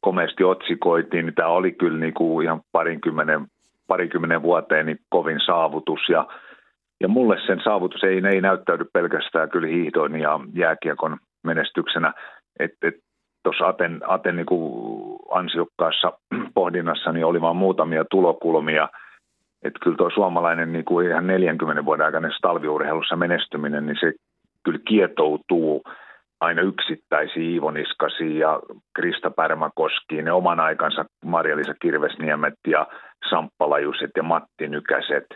komeasti 0.00 0.44
otsikoitiin, 0.44 1.26
niin 1.26 1.34
tämä 1.34 1.48
oli 1.48 1.72
kyllä 1.72 1.98
niin 1.98 2.14
kuin 2.14 2.44
ihan 2.44 2.60
parinkymmenen, 2.72 3.46
parinkymmenen 3.86 4.42
vuoteen 4.42 4.86
niin 4.86 4.98
kovin 5.08 5.40
saavutus 5.46 6.00
ja 6.08 6.26
ja 7.00 7.08
mulle 7.08 7.36
sen 7.46 7.60
saavutus 7.64 8.04
ei, 8.04 8.22
ei 8.32 8.40
näyttäydy 8.40 8.84
pelkästään 8.92 9.50
kyllä 9.50 9.68
hiihdon 9.68 10.20
ja 10.20 10.40
jääkiekon 10.54 11.18
menestyksenä. 11.44 12.12
Et, 12.58 12.72
et 12.82 12.94
tuossa 13.42 13.68
Aten, 13.68 14.00
Aten 14.06 14.36
niin 14.36 14.46
kuin 14.46 15.18
ansiokkaassa 15.30 16.12
pohdinnassa 16.54 17.12
niin 17.12 17.26
oli 17.26 17.40
vain 17.40 17.56
muutamia 17.56 18.04
tulokulmia. 18.10 18.88
Että 19.62 19.78
kyllä 19.82 19.96
tuo 19.96 20.10
suomalainen 20.14 20.72
niin 20.72 20.84
kuin 20.84 21.08
ihan 21.08 21.26
40 21.26 21.84
vuoden 21.84 22.06
aikana 22.06 22.28
talviurheilussa 22.42 23.16
menestyminen, 23.16 23.86
niin 23.86 23.96
se 24.00 24.12
kyllä 24.64 24.80
kietoutuu 24.88 25.82
aina 26.40 26.62
yksittäisiin 26.62 27.50
Iivoniskasiin 27.50 28.38
ja 28.38 28.60
Krista 28.94 29.30
Pärmäkoskiin, 29.30 30.24
ne 30.24 30.32
oman 30.32 30.60
aikansa 30.60 31.04
Marja-Liisa 31.24 31.74
Kirvesniemet 31.82 32.54
ja 32.66 32.86
Samppalajuset 33.30 34.10
ja 34.16 34.22
Matti 34.22 34.68
Nykäset, 34.68 35.26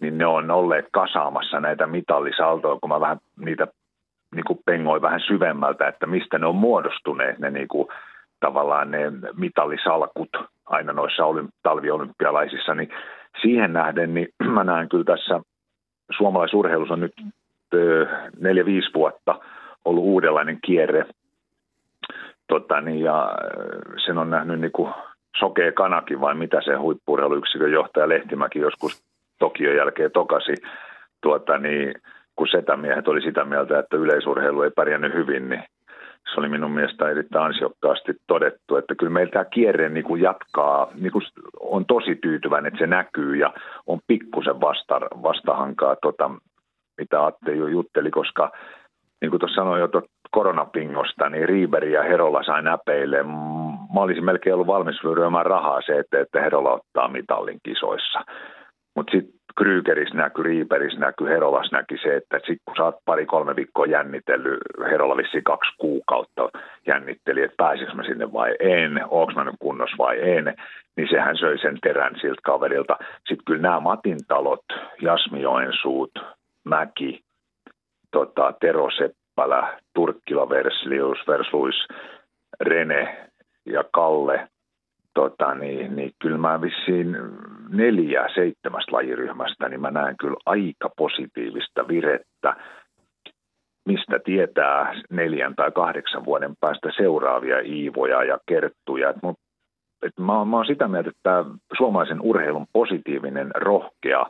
niin 0.00 0.18
ne 0.18 0.26
on 0.26 0.50
olleet 0.50 0.86
kasaamassa 0.92 1.60
näitä 1.60 1.86
mitallisaltoja, 1.86 2.78
kun 2.80 2.90
mä 2.90 3.00
vähän 3.00 3.18
niitä 3.38 3.66
niin 4.34 4.44
kuin 4.44 4.58
pengoi 4.66 5.02
vähän 5.02 5.20
syvemmältä, 5.20 5.88
että 5.88 6.06
mistä 6.06 6.38
ne 6.38 6.46
on 6.46 6.56
muodostuneet 6.56 7.38
ne 7.38 7.50
niin 7.50 7.68
kuin, 7.68 7.88
tavallaan 8.40 8.90
ne 8.90 8.98
mitallisalkut 9.36 10.28
aina 10.66 10.92
noissa 10.92 11.22
olymp- 11.22 11.52
talviolympialaisissa, 11.62 12.74
niin 12.74 12.88
siihen 13.42 13.72
nähden 13.72 14.14
niin 14.14 14.28
mä 14.54 14.64
näen 14.64 14.88
kyllä 14.88 15.04
tässä 15.04 15.40
suomalaisurheilussa 16.16 16.94
on 16.94 17.00
nyt 17.00 17.14
neljä-viisi 18.40 18.90
vuotta 18.94 19.40
ollut 19.84 20.04
uudenlainen 20.04 20.58
kierre. 20.64 21.06
Tota, 22.48 22.80
niin, 22.80 23.00
ja 23.00 23.38
sen 24.06 24.18
on 24.18 24.30
nähnyt 24.30 24.60
niin 24.60 24.72
kuin 24.72 24.92
sokea 25.38 25.72
kanakin 25.72 26.20
vai 26.20 26.34
mitä 26.34 26.60
se 26.64 26.74
huippuurheiluyksikön 26.74 27.72
johtaja 27.72 28.08
Lehtimäki 28.08 28.58
joskus 28.58 29.02
Tokion 29.38 29.76
jälkeen 29.76 30.10
tokasi. 30.10 30.54
Tuota, 31.20 31.58
niin, 31.58 31.94
kun 32.36 32.48
setämiehet 32.50 33.08
oli 33.08 33.22
sitä 33.22 33.44
mieltä, 33.44 33.78
että 33.78 33.96
yleisurheilu 33.96 34.62
ei 34.62 34.70
pärjännyt 34.70 35.14
hyvin, 35.14 35.48
niin 35.48 35.62
se 36.34 36.40
oli 36.40 36.48
minun 36.48 36.70
mielestä 36.70 37.10
erittäin 37.10 37.44
ansiokkaasti 37.44 38.12
todettu, 38.26 38.76
että 38.76 38.94
kyllä 38.94 39.12
meillä 39.12 39.32
tämä 39.32 39.44
kierre 39.44 39.88
niin 39.88 40.04
kuin 40.04 40.22
jatkaa, 40.22 40.88
niin 40.94 41.12
kuin 41.12 41.24
on 41.60 41.86
tosi 41.86 42.14
tyytyväinen, 42.14 42.68
että 42.68 42.78
se 42.78 42.86
näkyy 42.86 43.36
ja 43.36 43.54
on 43.86 44.00
pikkusen 44.06 44.60
vasta, 44.60 45.00
vastahankaa, 45.00 45.96
tota, 46.02 46.30
mitä 46.98 47.26
Atte 47.26 47.54
jo 47.54 47.66
jutteli, 47.66 48.10
koska 48.10 48.52
niin 49.20 49.30
kuin 49.30 49.40
tuossa 49.40 49.54
sanoin 49.54 49.80
jo 49.80 49.88
koronapingosta, 50.30 51.28
niin 51.28 51.48
Riiberi 51.48 51.92
ja 51.92 52.02
Herola 52.02 52.42
sai 52.42 52.62
näpeille. 52.62 53.22
Mä 53.94 54.00
olisin 54.00 54.24
melkein 54.24 54.54
ollut 54.54 54.66
valmis 54.66 54.96
rahaa 55.42 55.80
se, 55.86 55.98
että, 55.98 56.20
että 56.20 56.40
Herola 56.40 56.72
ottaa 56.72 57.08
mitallin 57.08 57.60
kisoissa. 57.62 58.24
Mutta 58.96 59.10
sitten 59.10 59.34
Krygeris 59.56 60.14
näkyy, 60.14 60.44
Riiperis 60.44 60.98
näkyy, 60.98 61.28
Herolas 61.28 61.72
näki 61.72 61.96
se, 62.02 62.16
että 62.16 62.40
sit 62.46 62.58
kun 62.64 62.76
sä 62.76 62.84
oot 62.84 63.04
pari-kolme 63.04 63.56
viikkoa 63.56 63.86
jännitellyt, 63.86 64.60
Herola 64.90 65.16
vissi 65.16 65.42
kaksi 65.42 65.70
kuukautta 65.78 66.50
jännitteli, 66.86 67.42
että 67.42 67.56
pääsisikö 67.56 67.94
mä 67.94 68.02
sinne 68.04 68.32
vai 68.32 68.54
en, 68.60 69.00
onko 69.10 69.32
mä 69.32 69.44
nyt 69.44 69.54
kunnossa 69.58 69.96
vai 69.98 70.30
en, 70.30 70.54
niin 70.96 71.08
sehän 71.10 71.36
söi 71.36 71.58
sen 71.58 71.78
terän 71.82 72.14
siltä 72.20 72.40
kaverilta. 72.44 72.96
Sitten 73.28 73.44
kyllä 73.46 73.62
nämä 73.62 73.80
Matin 73.80 74.18
talot, 74.28 74.64
Jasmioensuut, 75.00 76.10
Mäki, 76.64 77.20
tota, 78.10 78.54
Tero 78.60 78.88
Seppälä, 78.90 79.78
Turkkila 79.94 80.48
Verslius, 80.48 81.18
Versluis, 81.28 81.88
Rene 82.60 83.30
ja 83.66 83.84
Kalle, 83.92 84.48
tota, 85.14 85.54
niin, 85.54 85.96
niin 85.96 86.12
kyllä 86.18 86.38
mä 86.38 86.60
vissiin 86.60 87.16
neljä 87.68 88.28
seitsemästä 88.34 88.92
lajiryhmästä, 88.92 89.68
niin 89.68 89.80
mä 89.80 89.90
näen 89.90 90.16
kyllä 90.16 90.36
aika 90.46 90.90
positiivista 90.96 91.88
virettä, 91.88 92.56
mistä 93.86 94.18
tietää 94.24 95.02
neljän 95.10 95.54
tai 95.54 95.70
kahdeksan 95.70 96.24
vuoden 96.24 96.54
päästä 96.60 96.90
seuraavia 96.96 97.60
Iivoja 97.60 98.24
ja 98.24 98.38
Kerttuja. 98.46 99.10
Et 99.10 99.16
mun, 99.22 99.34
et 100.02 100.18
mä, 100.18 100.44
mä 100.44 100.56
oon 100.56 100.66
sitä 100.66 100.88
mieltä, 100.88 101.10
että 101.10 101.44
suomalaisen 101.76 102.20
urheilun 102.20 102.66
positiivinen, 102.72 103.50
rohkea, 103.54 104.26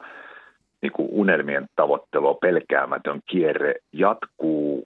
niin 0.83 0.93
kuin 0.93 1.09
unelmien 1.11 1.67
tavoittelua 1.77 2.35
pelkäämätön 2.35 3.21
kierre 3.31 3.75
jatkuu 3.93 4.85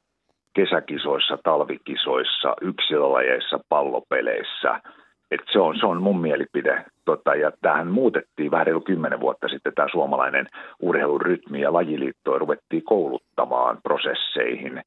kesäkisoissa, 0.55 1.38
talvikisoissa, 1.45 2.55
yksilölajeissa, 2.61 3.61
pallopeleissä– 3.69 4.81
et 5.30 5.40
se, 5.52 5.59
on, 5.59 5.76
se 5.80 5.87
on 5.87 6.02
mun 6.02 6.21
mielipide. 6.21 6.85
Tota, 7.04 7.35
ja 7.35 7.52
tähän 7.62 7.87
muutettiin 7.87 8.50
vähän 8.50 8.66
reilu 8.66 8.80
kymmenen 8.80 9.21
vuotta 9.21 9.49
sitten 9.49 9.73
tämä 9.75 9.88
suomalainen 9.92 10.47
urheilurytmi 10.80 11.61
ja 11.61 11.73
lajiliitto 11.73 12.38
ruvettiin 12.38 12.85
kouluttamaan 12.85 13.78
prosesseihin. 13.83 14.83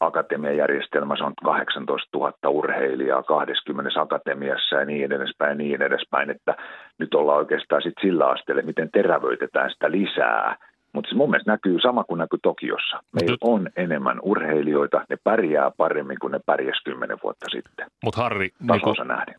Akatemian 0.00 0.56
järjestelmässä 0.56 1.24
on 1.24 1.32
18 1.44 2.18
000 2.18 2.32
urheilijaa 2.48 3.22
20 3.22 4.00
akatemiassa 4.00 4.76
ja 4.76 4.84
niin 4.84 5.12
edespäin, 5.12 5.58
niin 5.58 5.82
edespäin, 5.82 6.30
että 6.30 6.54
nyt 6.98 7.14
ollaan 7.14 7.38
oikeastaan 7.38 7.82
sit 7.82 7.94
sillä 8.00 8.26
asteella, 8.26 8.62
miten 8.62 8.90
terävöitetään 8.92 9.70
sitä 9.70 9.90
lisää. 9.90 10.56
Mutta 10.92 11.08
se 11.08 11.16
mun 11.16 11.30
mielestä 11.30 11.50
näkyy 11.50 11.80
sama 11.80 12.04
kuin 12.04 12.18
näkyy 12.18 12.38
Tokiossa. 12.42 13.02
Meillä 13.12 13.36
on 13.40 13.68
enemmän 13.76 14.18
urheilijoita, 14.22 15.04
ne 15.08 15.16
pärjää 15.24 15.70
paremmin 15.76 16.18
kuin 16.20 16.32
ne 16.32 16.40
pärjäs 16.46 16.80
kymmenen 16.84 17.18
vuotta 17.22 17.46
sitten. 17.50 17.86
Mutta 18.04 18.22
Harri, 18.22 18.50
niin 18.60 18.80
kun, 18.80 18.94
nähden 19.04 19.34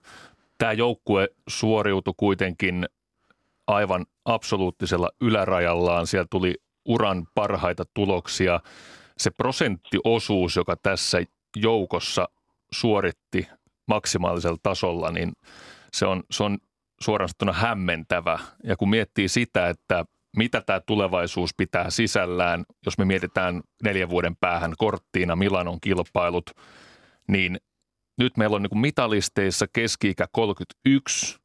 tämä 0.62 0.74
joukkue 0.74 1.30
suoriutui 1.48 2.14
kuitenkin 2.18 2.86
aivan 3.68 4.06
absoluuttisella 4.26 5.10
ylärajallaan. 5.22 6.08
Siellä 6.08 6.28
tuli 6.30 6.56
uran 6.86 7.28
parhaita 7.36 7.84
tuloksia. 7.94 8.60
Se 9.18 9.32
prosenttiosuus, 9.32 10.56
joka 10.56 10.76
tässä 10.84 11.18
joukossa 11.56 12.30
suoritti 12.72 13.48
maksimaalisella 13.88 14.58
tasolla, 14.64 15.12
niin 15.12 15.32
se 15.94 16.06
on, 16.06 16.24
se 16.32 16.44
on 16.44 16.58
suorastaan 17.02 17.56
hämmentävä. 17.56 18.40
Ja 18.64 18.78
kun 18.78 18.90
miettii 18.90 19.28
sitä, 19.28 19.70
että 19.70 20.06
mitä 20.38 20.62
tämä 20.62 20.80
tulevaisuus 20.80 21.54
pitää 21.58 21.90
sisällään, 21.90 22.64
jos 22.86 22.98
me 22.98 23.06
mietitään 23.06 23.62
neljän 23.84 24.10
vuoden 24.10 24.36
päähän 24.36 24.74
korttiina 24.78 25.36
Milanon 25.36 25.82
kilpailut, 25.82 26.52
niin 27.28 27.58
nyt 28.18 28.38
meillä 28.38 28.56
on 28.56 28.62
niin 28.62 28.82
mitalisteissa 28.82 29.66
keski-ikä 29.74 30.28
31, 30.32 31.42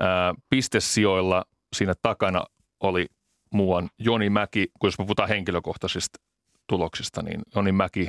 Ää, 0.00 0.34
pistesijoilla 0.50 1.44
siinä 1.76 1.94
takana 2.02 2.44
oli 2.80 3.06
muuan 3.54 3.90
Joni 3.98 4.30
Mäki, 4.30 4.68
kun 4.80 4.88
jos 4.88 4.98
me 4.98 5.04
puhutaan 5.04 5.28
henkilökohtaisista 5.28 6.18
tuloksista, 6.66 7.22
niin 7.22 7.42
Joni 7.54 7.72
Mäki 7.72 8.08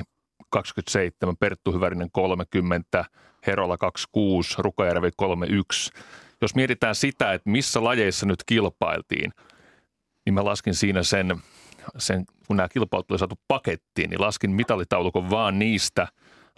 27, 0.50 1.36
Perttu 1.36 1.72
Hyvärinen 1.72 2.08
30, 2.12 3.04
Herola 3.46 3.78
26, 3.78 4.54
Rukajärvi 4.58 5.10
31. 5.16 5.90
Jos 6.42 6.54
mietitään 6.54 6.94
sitä, 6.94 7.32
että 7.32 7.50
missä 7.50 7.84
lajeissa 7.84 8.26
nyt 8.26 8.44
kilpailtiin, 8.46 9.32
niin 10.24 10.34
mä 10.34 10.44
laskin 10.44 10.74
siinä 10.74 11.02
sen, 11.02 11.36
sen 11.98 12.24
kun 12.46 12.56
nämä 12.56 12.68
kilpailut 12.68 13.10
oli 13.10 13.18
saatu 13.18 13.40
pakettiin, 13.48 14.10
niin 14.10 14.20
laskin 14.20 14.50
mitalitaulukon 14.50 15.30
vaan 15.30 15.58
niistä 15.58 16.08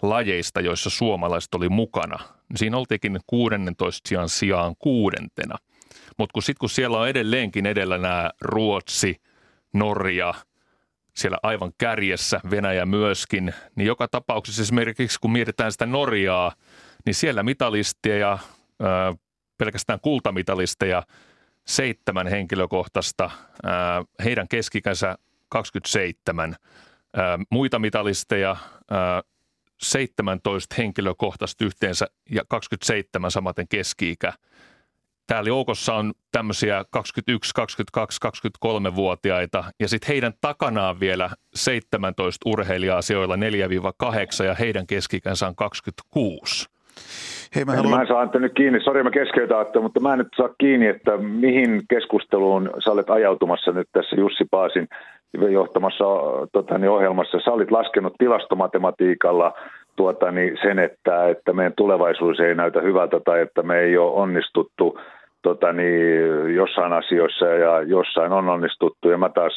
lajeista, 0.01 0.61
joissa 0.61 0.89
suomalaiset 0.89 1.55
oli 1.55 1.69
mukana. 1.69 2.19
Siinä 2.55 2.77
oltiinkin 2.77 3.19
16 3.27 4.09
sijaan 4.09 4.29
sijaan 4.29 4.75
kuudentena. 4.79 5.57
Mutta 6.17 6.33
kun 6.33 6.43
sitten 6.43 6.59
kun 6.59 6.69
siellä 6.69 6.99
on 6.99 7.07
edelleenkin 7.07 7.65
edellä 7.65 7.97
nämä 7.97 8.29
Ruotsi, 8.41 9.21
Norja– 9.73 10.33
siellä 11.13 11.37
aivan 11.43 11.71
kärjessä, 11.77 12.41
Venäjä 12.51 12.85
myöskin, 12.85 13.53
niin 13.75 13.87
joka 13.87 14.07
tapauksessa 14.07 14.61
esimerkiksi 14.61 15.19
kun 15.21 15.31
mietitään 15.31 15.71
sitä 15.71 15.85
Norjaa, 15.85 16.51
niin 17.05 17.13
siellä 17.13 17.43
mitalisteja, 17.43 18.37
pelkästään 19.57 19.99
kultamitalisteja, 19.99 21.03
seitsemän 21.67 22.27
henkilökohtaista, 22.27 23.29
heidän 24.23 24.47
keskikänsä 24.47 25.17
27, 25.49 26.55
muita 27.49 27.79
mitalisteja 27.79 28.55
17 29.83 30.75
henkilökohtaista 30.77 31.65
yhteensä 31.65 32.05
ja 32.29 32.41
27 32.47 33.31
samaten 33.31 33.67
keski-ikä– 33.67 34.33
Täällä 35.27 35.47
joukossa 35.47 35.93
on 35.93 36.13
tämmöisiä 36.31 36.85
21, 36.91 37.53
22, 37.55 38.19
23-vuotiaita 38.27 39.63
ja 39.79 39.87
sitten 39.87 40.07
heidän 40.07 40.33
takanaan 40.41 40.99
vielä 40.99 41.29
17 41.55 42.49
urheilijaa 42.49 43.01
sijoilla 43.01 43.35
4-8 43.35 44.45
ja 44.45 44.53
heidän 44.53 44.87
keskikänsä 44.87 45.47
on 45.47 45.55
26. 45.55 46.69
Hei, 47.55 47.65
mä, 47.65 47.75
haluan... 47.75 47.95
mä 47.95 48.01
en 48.01 48.07
saa 48.07 48.21
Antti 48.21 48.39
nyt 48.39 48.53
kiinni, 48.53 48.83
sori 48.83 49.03
mä 49.03 49.11
keskeytän 49.11 49.59
Atte, 49.59 49.79
mutta 49.79 49.99
mä 49.99 50.13
en 50.13 50.19
nyt 50.19 50.27
saa 50.37 50.49
kiinni, 50.57 50.87
että 50.87 51.17
mihin 51.17 51.83
keskusteluun 51.89 52.69
sä 52.83 52.91
olet 52.91 53.09
ajautumassa 53.09 53.71
nyt 53.71 53.89
tässä 53.91 54.15
Jussi 54.15 54.45
Paasin 54.51 54.87
johtamassa 55.33 56.03
tota, 56.51 56.77
niin 56.77 56.89
ohjelmassa. 56.89 57.39
Sä 57.39 57.51
olit 57.51 57.71
laskenut 57.71 58.13
tilastomatematiikalla 58.17 59.53
tuota, 59.95 60.31
niin 60.31 60.57
sen, 60.61 60.79
että, 60.79 61.27
että 61.27 61.53
meidän 61.53 61.73
tulevaisuus 61.77 62.39
ei 62.39 62.55
näytä 62.55 62.81
hyvältä 62.81 63.19
tai 63.19 63.41
että 63.41 63.63
me 63.63 63.79
ei 63.79 63.97
ole 63.97 64.11
onnistuttu 64.11 64.99
tota, 65.41 65.73
niin, 65.73 66.55
jossain 66.55 66.93
asioissa 66.93 67.45
ja 67.45 67.81
jossain 67.81 68.31
on 68.31 68.49
onnistuttu. 68.49 69.09
Ja 69.09 69.17
mä 69.17 69.29
taas 69.29 69.53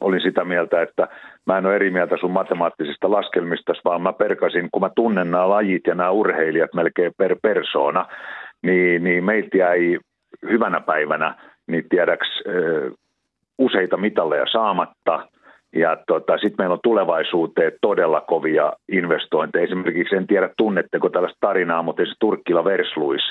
olin 0.00 0.20
sitä 0.20 0.44
mieltä, 0.44 0.82
että 0.82 1.08
mä 1.46 1.58
en 1.58 1.66
ole 1.66 1.76
eri 1.76 1.90
mieltä 1.90 2.16
sun 2.16 2.30
matemaattisista 2.30 3.10
laskelmista, 3.10 3.72
vaan 3.84 4.02
mä 4.02 4.12
perkasin, 4.12 4.68
kun 4.72 4.82
mä 4.82 4.90
tunnen 4.96 5.30
nämä 5.30 5.48
lajit 5.48 5.86
ja 5.86 5.94
nämä 5.94 6.10
urheilijat 6.10 6.74
melkein 6.74 7.12
per 7.18 7.36
persoona, 7.42 8.06
niin, 8.62 9.04
niin 9.04 9.24
meiltä 9.24 9.56
jäi 9.56 9.98
hyvänä 10.50 10.80
päivänä, 10.80 11.34
niin 11.66 11.84
tiedäks, 11.88 12.42
useita 13.58 13.96
mitalleja 13.96 14.46
saamatta– 14.52 15.22
ja 15.76 15.96
tota, 16.06 16.32
sitten 16.32 16.54
meillä 16.58 16.74
on 16.74 16.80
tulevaisuuteen 16.82 17.72
todella 17.80 18.20
kovia 18.20 18.72
investointeja. 18.92 19.64
Esimerkiksi 19.64 20.16
en 20.16 20.26
tiedä 20.26 20.50
tunnetteko 20.56 21.08
tällaista 21.08 21.38
tarinaa, 21.40 21.82
mutta 21.82 22.04
se 22.04 22.12
Turkkila 22.20 22.64
Versluis 22.64 23.22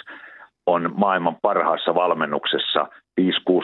on 0.66 0.94
maailman 0.96 1.38
parhaassa 1.42 1.96
valmennuksessa 1.96 2.88
5-6 3.22 3.24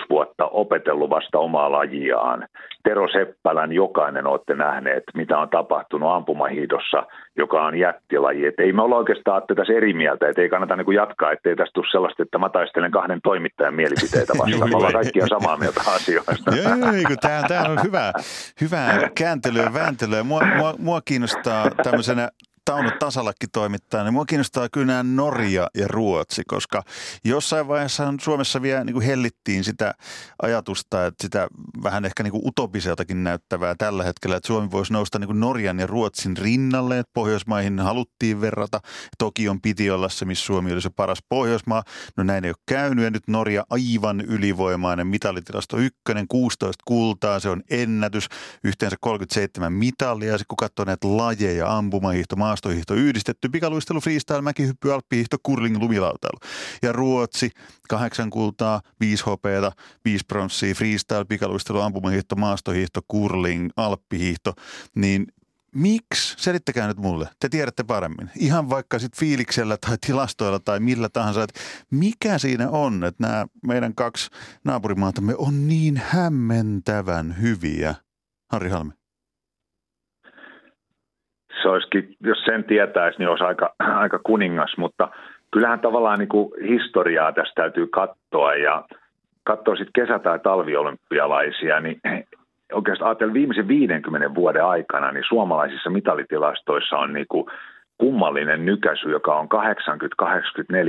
vuotta 0.09 0.45
opetellut 0.45 1.09
vasta 1.09 1.39
omaa 1.39 1.71
lajiaan. 1.71 2.47
Tero 2.83 3.07
Seppälän 3.11 3.71
jokainen 3.71 4.27
olette 4.27 4.55
nähneet, 4.55 5.03
mitä 5.13 5.37
on 5.37 5.49
tapahtunut 5.49 6.11
ampumahiidossa, 6.11 7.03
joka 7.37 7.65
on 7.65 7.77
jättilaji. 7.77 8.45
Et 8.45 8.59
ei 8.59 8.73
me 8.73 8.81
olla 8.81 8.95
oikeastaan 8.95 9.41
tässä 9.55 9.73
eri 9.73 9.93
mieltä, 9.93 10.29
että 10.29 10.41
ei 10.41 10.49
kannata 10.49 10.75
niinku 10.75 10.91
jatkaa, 10.91 11.31
ettei 11.31 11.55
tästä 11.55 11.73
tule 11.73 11.91
sellaista, 11.91 12.23
että 12.23 12.37
mä 12.37 12.49
taistelen 12.49 12.91
kahden 12.91 13.19
toimittajan 13.23 13.73
mielipiteitä 13.73 14.33
vastaan. 14.37 14.69
me 14.69 14.75
ollaan 14.75 14.93
kaikkia 14.93 15.27
samaa 15.27 15.57
mieltä 15.57 15.81
asioista. 15.95 16.55
Joo, 16.55 17.15
tämä, 17.21 17.41
tämä 17.47 17.61
on 17.61 17.83
hyvä, 17.83 18.13
hyvä 18.61 19.09
kääntely 19.15 19.59
ja 19.59 19.73
vääntely. 19.73 20.23
Mua, 20.23 20.41
mua, 20.57 20.73
mua 20.77 21.01
kiinnostaa 21.01 21.69
tämmöisenä 21.83 22.29
Tauno 22.65 22.91
Tasalakki 22.99 23.47
toimittaa, 23.47 24.03
niin 24.03 24.13
mua 24.13 24.25
kiinnostaa 24.25 24.69
kyllä 24.69 25.03
Norja 25.03 25.67
ja 25.77 25.87
Ruotsi, 25.87 26.41
koska 26.47 26.83
jossain 27.23 27.67
vaiheessa 27.67 28.13
Suomessa 28.21 28.61
vielä 28.61 28.83
niin 28.83 28.93
kuin 28.93 29.05
hellittiin 29.05 29.63
sitä 29.63 29.93
ajatusta, 30.41 31.05
että 31.05 31.21
sitä 31.21 31.47
vähän 31.83 32.05
ehkä 32.05 32.23
niin 32.23 32.31
kuin 32.31 32.43
utopiseltakin 32.45 33.23
näyttävää 33.23 33.75
tällä 33.77 34.03
hetkellä, 34.03 34.35
että 34.35 34.47
Suomi 34.47 34.71
voisi 34.71 34.93
nousta 34.93 35.19
niin 35.19 35.27
kuin 35.27 35.39
Norjan 35.39 35.79
ja 35.79 35.87
Ruotsin 35.87 36.37
rinnalle, 36.37 36.99
että 36.99 37.11
Pohjoismaihin 37.13 37.79
haluttiin 37.79 38.41
verrata. 38.41 38.79
Tokion 39.17 39.61
piti 39.61 39.91
olla 39.91 40.09
se, 40.09 40.25
missä 40.25 40.45
Suomi 40.45 40.71
oli 40.71 40.81
se 40.81 40.89
paras 40.89 41.19
Pohjoismaa. 41.29 41.83
No 42.17 42.23
näin 42.23 42.45
ei 42.45 42.51
ole 42.51 42.55
käynyt 42.67 43.03
ja 43.03 43.11
nyt 43.11 43.27
Norja 43.27 43.63
aivan 43.69 44.21
ylivoimainen 44.21 45.07
mitallitilasto 45.07 45.77
ykkönen, 45.77 46.27
16 46.27 46.83
kultaa, 46.87 47.39
se 47.39 47.49
on 47.49 47.61
ennätys, 47.69 48.27
yhteensä 48.63 48.95
37 49.01 49.73
mitalia. 49.73 50.31
Sitten 50.31 50.45
kun 50.47 50.57
katsoo 50.57 50.85
näitä 50.85 51.17
lajeja, 51.17 51.77
ampumahiihto, 51.77 52.35
maastohiihto 52.51 52.93
yhdistetty, 52.93 53.49
pikaluistelu, 53.49 54.01
freestyle, 54.01 54.41
mäkihyppy, 54.41 54.93
alppihiihto, 54.93 55.37
curling, 55.47 55.77
lumilautailu. 55.77 56.39
Ja 56.81 56.91
Ruotsi, 56.91 57.49
kahdeksan 57.89 58.29
kultaa, 58.29 58.81
viisi 58.99 59.23
hopeata, 59.25 59.71
viisi 60.05 60.25
pronssia, 60.27 60.75
freestyle, 60.75 61.25
pikaluistelu, 61.25 61.79
ampumahiihto, 61.79 62.35
maastohiihto, 62.35 63.01
curling, 63.11 63.69
alppihiihto, 63.77 64.53
niin 64.95 65.27
Miksi? 65.75 66.35
Selittäkää 66.37 66.87
nyt 66.87 66.97
mulle. 66.97 67.29
Te 67.39 67.49
tiedätte 67.49 67.83
paremmin. 67.83 68.29
Ihan 68.35 68.69
vaikka 68.69 68.99
sitten 68.99 69.19
fiiliksellä 69.19 69.77
tai 69.77 69.97
tilastoilla 70.07 70.59
tai 70.59 70.79
millä 70.79 71.09
tahansa, 71.09 71.43
että 71.43 71.59
mikä 71.91 72.37
siinä 72.37 72.69
on, 72.69 73.03
että 73.03 73.27
nämä 73.27 73.45
meidän 73.67 73.95
kaksi 73.95 74.29
naapurimaatamme 74.63 75.35
on 75.37 75.67
niin 75.67 76.01
hämmentävän 76.05 77.41
hyviä. 77.41 77.95
Harri 78.51 78.69
Halme 78.69 79.00
se 81.61 81.69
olisikin, 81.69 82.15
jos 82.23 82.43
sen 82.45 82.63
tietäisi, 82.63 83.19
niin 83.19 83.29
olisi 83.29 83.43
aika, 83.43 83.73
aika 84.03 84.19
kuningas, 84.23 84.77
mutta 84.77 85.09
kyllähän 85.51 85.79
tavallaan 85.79 86.19
niin 86.19 86.29
kuin 86.29 86.51
historiaa 86.67 87.31
tästä 87.31 87.61
täytyy 87.61 87.87
katsoa 87.87 88.55
ja 88.55 88.83
katsoa 89.43 89.75
sitten 89.75 90.05
kesä- 90.05 90.19
tai 90.19 90.39
talviolympialaisia, 90.39 91.79
niin 91.79 92.01
oikeastaan 92.73 93.09
ajatellen 93.09 93.33
viimeisen 93.33 93.67
50 93.67 94.35
vuoden 94.35 94.65
aikana, 94.65 95.11
niin 95.11 95.23
suomalaisissa 95.27 95.89
mitalitilastoissa 95.89 96.97
on 96.97 97.13
niin 97.13 97.25
kuin 97.29 97.45
kummallinen 97.97 98.65
nykäisy, 98.65 99.11
joka 99.11 99.39
on 99.39 99.47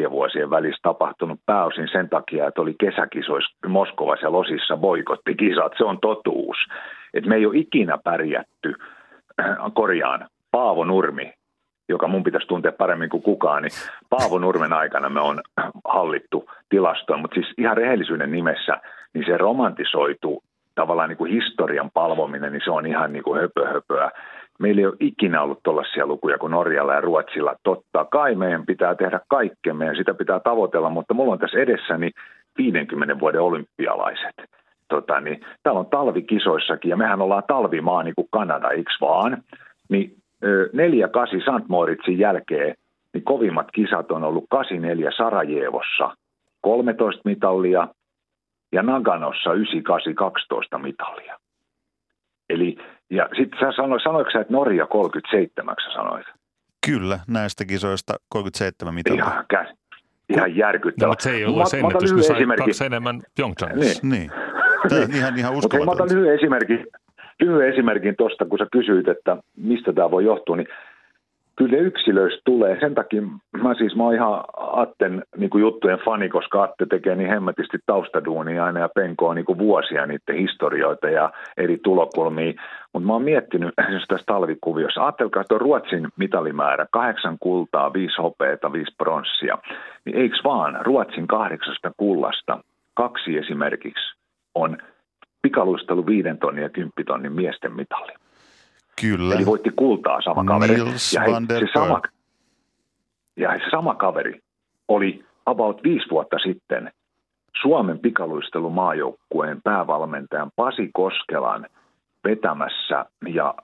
80-84 0.06 0.10
vuosien 0.10 0.50
välissä 0.50 0.78
tapahtunut 0.82 1.40
pääosin 1.46 1.88
sen 1.92 2.08
takia, 2.08 2.46
että 2.48 2.60
oli 2.60 2.74
kesäkisoissa 2.80 3.68
Moskovassa 3.68 4.26
ja 4.26 4.32
Losissa 4.32 4.76
boikottikisat. 4.76 5.72
Se 5.78 5.84
on 5.84 5.98
totuus. 6.00 6.56
että 7.14 7.28
me 7.28 7.36
ei 7.36 7.46
ole 7.46 7.56
ikinä 7.56 7.98
pärjätty 8.04 8.74
korjaan 9.74 10.28
Paavo 10.52 10.84
Nurmi, 10.84 11.32
joka 11.88 12.08
mun 12.08 12.24
pitäisi 12.24 12.46
tuntea 12.46 12.72
paremmin 12.72 13.08
kuin 13.08 13.22
kukaan, 13.22 13.62
niin 13.62 13.72
Paavo 14.10 14.38
Nurmen 14.38 14.72
aikana 14.72 15.08
me 15.08 15.20
on 15.20 15.40
hallittu 15.84 16.50
tilastoon, 16.68 17.20
mutta 17.20 17.34
siis 17.34 17.54
ihan 17.58 17.76
rehellisyyden 17.76 18.32
nimessä, 18.32 18.80
niin 19.14 19.24
se 19.26 19.36
romantisoitu 19.36 20.42
tavallaan 20.74 21.08
niin 21.08 21.16
kuin 21.16 21.32
historian 21.32 21.90
palvominen, 21.94 22.52
niin 22.52 22.62
se 22.64 22.70
on 22.70 22.86
ihan 22.86 23.12
niin 23.12 23.22
kuin 23.22 23.40
höpö, 23.40 23.68
höpöä. 23.68 24.10
Meillä 24.58 24.80
ei 24.80 24.86
ole 24.86 24.96
ikinä 25.00 25.42
ollut 25.42 25.62
tuollaisia 25.62 26.06
lukuja 26.06 26.38
kuin 26.38 26.50
Norjalla 26.50 26.94
ja 26.94 27.00
Ruotsilla. 27.00 27.56
Totta 27.62 28.04
kai 28.04 28.34
meidän 28.34 28.66
pitää 28.66 28.94
tehdä 28.94 29.20
kaikkemme 29.28 29.84
ja 29.84 29.94
sitä 29.94 30.14
pitää 30.14 30.40
tavoitella, 30.40 30.90
mutta 30.90 31.14
mulla 31.14 31.32
on 31.32 31.38
tässä 31.38 31.58
edessäni 31.58 32.10
50 32.58 33.20
vuoden 33.20 33.40
olympialaiset. 33.40 34.36
Tota, 34.88 35.20
niin, 35.20 35.40
täällä 35.62 35.80
on 35.80 35.86
talvikisoissakin 35.86 36.90
ja 36.90 36.96
mehän 36.96 37.22
ollaan 37.22 37.42
talvimaa 37.48 38.02
niin 38.02 38.14
kuin 38.14 38.28
Kanada, 38.30 38.70
eikö 38.70 38.90
vaan? 39.00 39.42
Niin 39.88 40.21
4-8 40.42 41.40
St. 41.40 41.68
Moritzin 41.68 42.18
jälkeen 42.18 42.74
niin 43.14 43.24
kovimmat 43.24 43.70
kisat 43.72 44.10
on 44.10 44.24
ollut 44.24 44.44
84 44.50 45.10
Sarajevossa 45.16 46.16
13 46.60 47.22
mitallia 47.24 47.88
ja 48.72 48.82
Naganossa 48.82 49.52
98 49.52 50.14
12 50.14 50.78
mitallia. 50.78 51.38
Eli, 52.50 52.76
ja 53.10 53.28
sitten 53.36 53.60
sä 53.60 53.72
sanoit, 53.76 54.02
sanoitko 54.02 54.30
sä, 54.30 54.40
että 54.40 54.52
Norja 54.52 54.86
37, 54.86 55.74
sä 55.84 55.92
sanoit? 55.94 56.26
Kyllä, 56.86 57.18
näistä 57.28 57.64
kisoista 57.64 58.14
37 58.28 58.94
mitallia. 58.94 59.24
Ihan, 59.24 59.44
käs, 59.48 59.68
ihan 60.28 60.56
järkyttävä. 60.56 61.06
No, 61.06 61.10
mutta 61.10 61.22
se 61.22 61.30
ei 61.30 61.44
ollut 61.44 61.68
se 61.68 61.78
ennätys, 61.78 62.12
kun 62.12 62.22
sai 62.22 62.46
kaksi 62.58 62.84
enemmän 62.84 63.22
Pyeongchangissa. 63.36 64.06
Niin. 64.06 64.10
niin. 64.10 64.30
Tämä 64.88 65.02
on 65.02 65.14
ihan, 65.14 65.38
ihan 65.38 65.54
uskomatonta. 65.54 65.92
Mutta 65.92 66.02
mä 66.02 66.04
otan 66.04 66.18
lyhyen 66.18 66.34
esimerkin 66.34 66.86
lyhyen 67.42 67.72
esimerkin 67.72 68.16
tuosta, 68.16 68.44
kun 68.44 68.58
sä 68.58 68.66
kysyit, 68.72 69.08
että 69.08 69.36
mistä 69.56 69.92
tämä 69.92 70.10
voi 70.10 70.24
johtua, 70.24 70.56
niin 70.56 70.68
kyllä 71.56 71.78
yksilöistä 71.78 72.40
tulee. 72.44 72.80
Sen 72.80 72.94
takia 72.94 73.22
mä 73.62 73.74
siis 73.74 73.96
mä 73.96 74.04
oon 74.04 74.14
ihan 74.14 74.44
Atten 74.56 75.22
niin 75.36 75.50
kuin 75.50 75.62
juttujen 75.62 75.98
fani, 76.04 76.28
koska 76.28 76.62
Atte 76.62 76.86
tekee 76.86 77.14
niin 77.14 77.30
hemmetisti 77.30 77.78
taustaduunia 77.86 78.64
aina 78.64 78.80
ja 78.80 78.88
penkoo 78.88 79.34
niin 79.34 79.44
kuin 79.44 79.58
vuosia 79.58 80.06
niiden 80.06 80.36
historioita 80.36 81.10
ja 81.10 81.32
eri 81.56 81.78
tulokulmia. 81.84 82.52
Mutta 82.92 83.06
mä 83.06 83.12
oon 83.12 83.22
miettinyt 83.22 83.74
tässä 84.08 84.26
talvikuviossa. 84.26 85.02
Ajattelkaa 85.02 85.44
tuo 85.44 85.58
Ruotsin 85.58 86.08
mitalimäärä, 86.16 86.86
kahdeksan 86.90 87.36
kultaa, 87.40 87.92
viisi 87.92 88.22
hopeeta, 88.22 88.72
viisi 88.72 88.94
pronssia. 88.98 89.58
Niin 90.04 90.16
eikö 90.16 90.36
vaan 90.44 90.78
Ruotsin 90.80 91.26
kahdeksasta 91.26 91.90
kullasta 91.96 92.58
kaksi 92.94 93.38
esimerkiksi 93.38 94.16
on 94.54 94.78
pikaluistelu 95.42 96.06
viiden 96.06 96.38
tonnin 96.38 96.62
ja 96.62 96.68
kymppitonnin 96.68 97.32
miesten 97.32 97.72
mitali. 97.72 98.12
Kyllä. 99.00 99.34
Eli 99.34 99.46
voitti 99.46 99.70
kultaa 99.76 100.20
sama 100.20 100.44
kaveri. 100.44 100.74
Nils 100.74 101.12
ja, 101.12 101.20
hei, 101.20 101.32
van 101.32 101.48
der 101.48 101.60
se 101.60 101.72
sama, 101.72 102.02
ja 103.36 103.58
se 103.58 103.70
sama 103.70 103.94
kaveri 103.94 104.40
oli 104.88 105.24
about 105.46 105.82
viisi 105.84 106.10
vuotta 106.10 106.38
sitten 106.38 106.92
Suomen 107.62 107.98
pikaluistelumaajoukkueen 107.98 109.62
päävalmentajan 109.62 110.50
Pasi 110.56 110.90
Koskelan 110.92 111.66
vetämässä 112.24 113.06
ja 113.28 113.54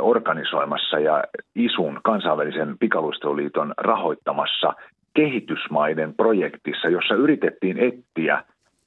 organisoimassa 0.00 0.98
ja 0.98 1.24
ISUN 1.54 2.00
kansainvälisen 2.04 2.78
pikaluisteluliiton 2.78 3.74
rahoittamassa 3.78 4.74
kehitysmaiden 5.14 6.14
projektissa, 6.14 6.88
jossa 6.88 7.14
yritettiin 7.14 7.78
etsiä 7.78 8.44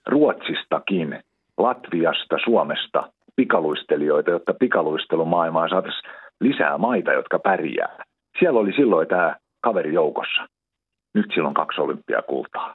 Ruotsistakin, 0.08 1.24
Latviasta, 1.62 2.38
Suomesta 2.44 3.12
pikaluistelijoita, 3.36 4.32
jotta 4.32 4.54
pikaluistelumaailmaan 4.54 5.70
saataisiin 5.70 6.12
lisää 6.42 6.78
maita, 6.78 7.14
jotka 7.14 7.40
pärjää. 7.40 8.04
Siellä 8.40 8.60
oli 8.60 8.74
silloin 8.74 9.08
tämä 9.08 9.36
kaveri 9.62 9.94
joukossa. 9.94 10.48
Nyt 11.14 11.26
silloin 11.34 11.54
kaksi 11.54 11.82
olympiakultaa. 11.82 12.74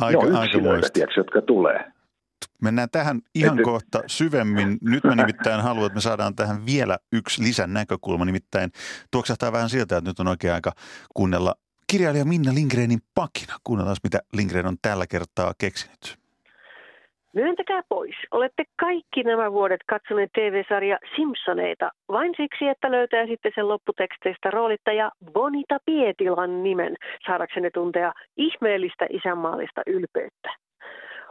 Aika, 0.00 0.20
ne 0.20 0.26
on 0.26 0.36
aika 0.36 0.88
tiedätkö, 0.92 1.20
jotka 1.20 1.42
tulee. 1.42 1.84
Mennään 2.62 2.88
tähän 2.92 3.20
ihan 3.34 3.58
Et- 3.58 3.64
kohta 3.64 4.02
syvemmin. 4.06 4.78
Nyt 4.80 5.04
mä 5.04 5.14
nimittäin 5.14 5.60
haluan, 5.60 5.86
että 5.86 5.94
me 5.96 6.00
saadaan 6.00 6.34
tähän 6.34 6.66
vielä 6.66 6.98
yksi 7.12 7.42
lisän 7.42 7.72
näkökulma. 7.72 8.24
Nimittäin 8.24 8.70
tuoksahtaa 9.10 9.52
vähän 9.52 9.68
siltä, 9.68 9.96
että 9.96 10.10
nyt 10.10 10.20
on 10.20 10.28
oikein 10.28 10.54
aika 10.54 10.72
kuunnella 11.14 11.54
kirjailija 11.86 12.24
Minna 12.24 12.54
Lindgrenin 12.54 13.00
pakina. 13.14 13.56
Kuunnellaan, 13.64 13.96
mitä 14.04 14.18
Lindgren 14.32 14.66
on 14.66 14.76
tällä 14.82 15.06
kertaa 15.06 15.52
keksinyt. 15.58 16.23
Myöntäkää 17.34 17.80
pois. 17.88 18.14
Olette 18.30 18.64
kaikki 18.80 19.22
nämä 19.22 19.52
vuodet 19.52 19.80
katsoneet 19.86 20.30
TV-sarja 20.32 20.98
Simpsoneita 21.16 21.90
vain 22.08 22.34
siksi, 22.36 22.68
että 22.68 22.90
löytäisitte 22.90 23.50
sen 23.54 23.68
lopputeksteistä 23.68 24.50
roolittaja 24.50 25.10
Bonita 25.32 25.78
Pietilan 25.84 26.62
nimen 26.62 26.96
saadaksenne 27.26 27.70
tuntea 27.70 28.12
ihmeellistä 28.36 29.06
isänmaallista 29.10 29.82
ylpeyttä. 29.86 30.50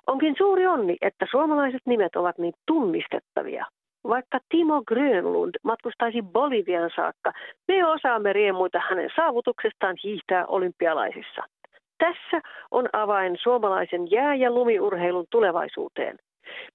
Onkin 0.08 0.36
suuri 0.38 0.68
onni, 0.68 0.98
että 1.02 1.26
suomalaiset 1.32 1.82
nimet 1.86 2.16
ovat 2.16 2.38
niin 2.38 2.54
tunnistettavia. 2.68 3.66
Vaikka 4.08 4.40
Timo 4.50 4.84
Grönlund 4.88 5.56
matkustaisi 5.64 6.22
Bolivian 6.22 6.90
saakka, 6.96 7.32
me 7.68 7.86
osaamme 7.88 8.34
riemuita 8.34 8.82
hänen 8.90 9.10
saavutuksestaan 9.16 9.96
hiihtää 10.04 10.46
olympialaisissa. 10.46 11.44
Tässä 11.98 12.42
on 12.72 12.90
avain 12.94 13.38
suomalaisen 13.44 14.12
jää- 14.12 14.36
ja 14.36 14.52
lumiurheilun 14.52 15.26
tulevaisuuteen. 15.30 16.18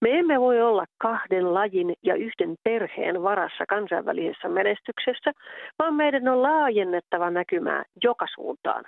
Me 0.01 0.19
emme 0.19 0.41
voi 0.41 0.63
olla 0.63 0.85
kahden 0.99 1.55
lajin 1.55 1.95
ja 2.03 2.15
yhden 2.15 2.55
perheen 2.65 3.23
varassa 3.23 3.65
kansainvälisessä 3.69 4.49
menestyksessä, 4.49 5.33
vaan 5.79 5.95
meidän 5.95 6.29
on 6.29 6.43
laajennettava 6.43 7.31
näkymää 7.31 7.85
joka 8.05 8.27
suuntaan. 8.35 8.85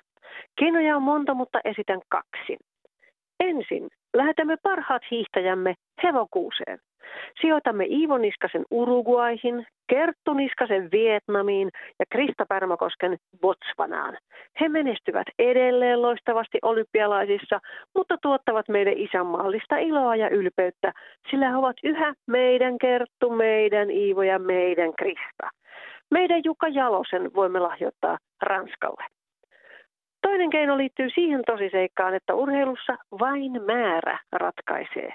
Keinoja 0.58 0.96
on 0.96 1.02
monta, 1.02 1.34
mutta 1.34 1.60
esitän 1.64 2.00
kaksi. 2.08 2.56
Ensin 3.40 3.88
lähetämme 4.14 4.56
parhaat 4.62 5.02
hiihtäjämme 5.10 5.74
hevokuuseen. 6.02 6.78
Sijoitamme 7.40 7.84
Iivo 7.84 8.18
Niskasen 8.18 8.64
Uruguaihin, 8.70 9.66
Kerttu 9.88 10.34
Niskasen 10.34 10.88
Vietnamiin 10.92 11.70
ja 11.98 12.04
Krista 12.12 12.46
Pärmäkosken 12.48 13.16
Botswanaan. 13.40 14.18
He 14.60 14.68
menestyvät 14.68 15.26
edelleen 15.38 16.02
loistavasti 16.02 16.58
olympialaisissa, 16.62 17.60
mutta 17.94 18.16
tuottavat 18.22 18.68
meille 18.68 18.92
isänmaallista 18.96 19.76
iloa 19.76 20.16
ja 20.16 20.28
ylpeyttä, 20.28 20.92
sillä 21.30 21.48
he 21.48 21.56
ovat 21.56 21.76
yhä 21.84 22.14
meidän 22.26 22.78
Kerttu, 22.78 23.30
meidän 23.30 23.90
Iivo 23.90 24.22
ja 24.22 24.38
meidän 24.38 24.92
Krista. 24.98 25.50
Meidän 26.10 26.40
Jukka 26.44 26.68
Jalosen 26.68 27.34
voimme 27.34 27.58
lahjoittaa 27.58 28.18
Ranskalle. 28.42 29.04
Toinen 30.22 30.50
keino 30.50 30.76
liittyy 30.76 31.10
siihen 31.10 31.42
tosiseikkaan, 31.46 32.14
että 32.14 32.34
urheilussa 32.34 32.96
vain 33.20 33.52
määrä 33.66 34.18
ratkaisee. 34.32 35.14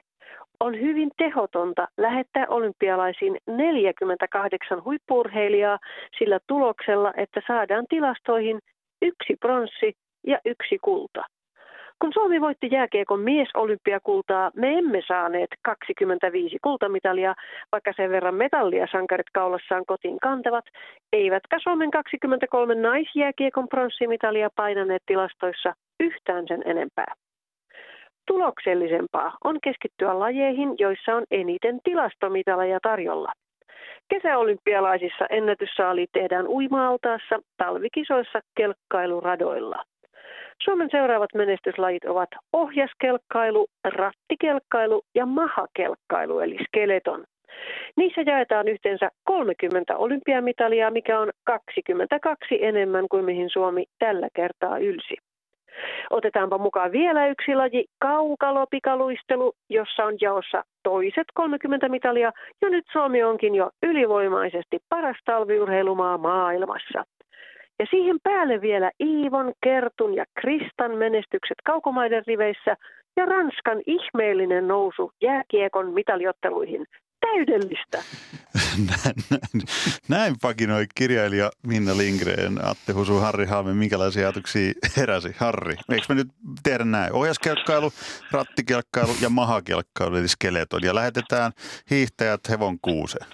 On 0.60 0.80
hyvin 0.82 1.12
tehotonta 1.18 1.88
lähettää 1.98 2.46
olympialaisiin 2.50 3.38
48 3.48 4.84
huippurheilijaa 4.84 5.80
sillä 6.18 6.39
tuloksella, 6.48 7.13
että 7.18 7.41
saadaan 7.48 7.86
tilastoihin 7.89 8.60
yksi 9.02 9.36
pronssi 9.39 9.94
ja 10.28 10.39
yksi 10.46 10.78
kulta. 10.82 11.24
Kun 12.02 12.13
Suomi 12.13 12.41
voitti 12.41 12.68
jääkiekon 12.72 13.20
miesolympiakultaa, 13.20 14.52
me 14.56 14.78
emme 14.78 15.02
saaneet 15.08 15.50
25 15.62 16.58
kultamitalia, 16.63 17.36
vaikka 17.72 17.94
sen 17.96 18.10
verran 18.10 18.36
metallia 18.36 18.88
sankarit 18.91 19.30
kaulassaan 19.34 19.86
kotiin 19.86 20.20
kantavat, 20.20 20.65
eivätkä 21.13 21.58
Suomen 21.63 21.91
23 21.91 22.76
naisjääkiekon 22.76 23.68
pronssimitalia 23.68 24.50
painaneet 24.56 25.04
tilastoissa 25.06 25.74
yhtään 26.00 26.46
sen 26.48 26.62
enempää. 26.65 27.13
Tuloksellisempaa 28.28 29.38
on 29.44 29.60
keskittyä 29.64 30.20
lajeihin, 30.20 30.76
joissa 30.80 31.16
on 31.16 31.24
eniten 31.32 31.80
tilastomitaleja 31.84 32.80
tarjolla. 32.80 33.32
Kesäolympialaisissa 34.10 35.26
ennätyssaali 35.30 36.08
tehdään 36.14 36.48
uima-altaassa, 36.48 37.40
talvikisoissa 37.58 38.40
kelkkailuradoilla. 38.58 39.84
Suomen 40.64 40.90
seuraavat 40.92 41.30
menestyslajit 41.36 42.06
ovat 42.06 42.30
ohjaskelkkailu, 42.54 43.68
rattikelkkailu 43.84 45.02
ja 45.16 45.26
mahakelkkailu 45.26 46.40
eli 46.40 46.58
skeleton. 46.68 47.24
Niissä 47.96 48.22
jaetaan 48.26 48.68
yhteensä 48.68 49.10
30 49.24 49.98
olympiamitalia, 49.98 50.92
mikä 50.92 51.20
on 51.20 51.32
22 51.44 52.66
enemmän 52.66 53.06
kuin 53.10 53.26
mihin 53.26 53.50
Suomi 53.50 53.86
tällä 54.00 54.28
kertaa 54.34 54.78
ylsi. 54.78 55.16
Otetaanpa 56.10 56.58
mukaan 56.58 56.92
vielä 56.92 57.28
yksi 57.28 57.56
laji, 57.56 57.86
kaukalopikaluistelu, 58.00 59.54
jossa 59.70 60.04
on 60.06 60.18
jaossa 60.22 60.64
toiset 60.84 61.28
30 61.34 61.90
mitalia, 61.90 62.32
ja 62.62 62.70
nyt 62.70 62.86
Suomi 62.92 63.24
onkin 63.24 63.56
jo 63.56 63.70
ylivoimaisesti 63.84 64.80
paras 64.90 65.18
talviurheilumaa 65.26 66.18
maailmassa. 66.18 67.04
Ja 67.80 67.86
siihen 67.90 68.18
päälle 68.24 68.62
vielä 68.62 68.92
Iivon, 69.04 69.54
Kertun 69.64 70.14
ja 70.14 70.26
Kristan 70.42 70.92
menestykset 70.98 71.58
kaukomaiden 71.64 72.24
riveissä 72.28 72.78
ja 73.18 73.26
Ranskan 73.26 73.82
ihmeellinen 73.88 74.68
nousu 74.68 75.12
jääkiekon 75.22 75.94
mitaliotteluihin. 75.94 76.86
Täydellistä! 77.32 77.98
näin, 78.90 79.16
näin, 80.10 80.36
pakinoi 80.42 80.86
kirjailija 80.96 81.50
Minna 81.68 81.98
Lindgren, 81.98 82.66
Atte 82.66 82.94
Husu, 82.94 83.20
Harri 83.20 83.46
Halme. 83.46 83.74
Minkälaisia 83.74 84.28
ajatuksia 84.28 84.74
heräsi? 84.98 85.36
Harri, 85.38 85.76
eikö 85.92 86.06
me 86.10 86.16
nyt 86.16 86.28
tehdä 86.64 86.84
näin? 86.84 87.14
Ohjaskelkkailu, 87.14 87.92
rattikelkkailu 88.32 89.12
ja 89.22 89.30
mahakelkkailu, 89.30 90.16
eli 90.16 90.28
skeleton. 90.28 90.82
Ja 90.84 90.96
lähetetään 90.96 91.52
hiihtäjät 91.90 92.42
hevon 92.50 92.78
kuuseen. 92.82 93.28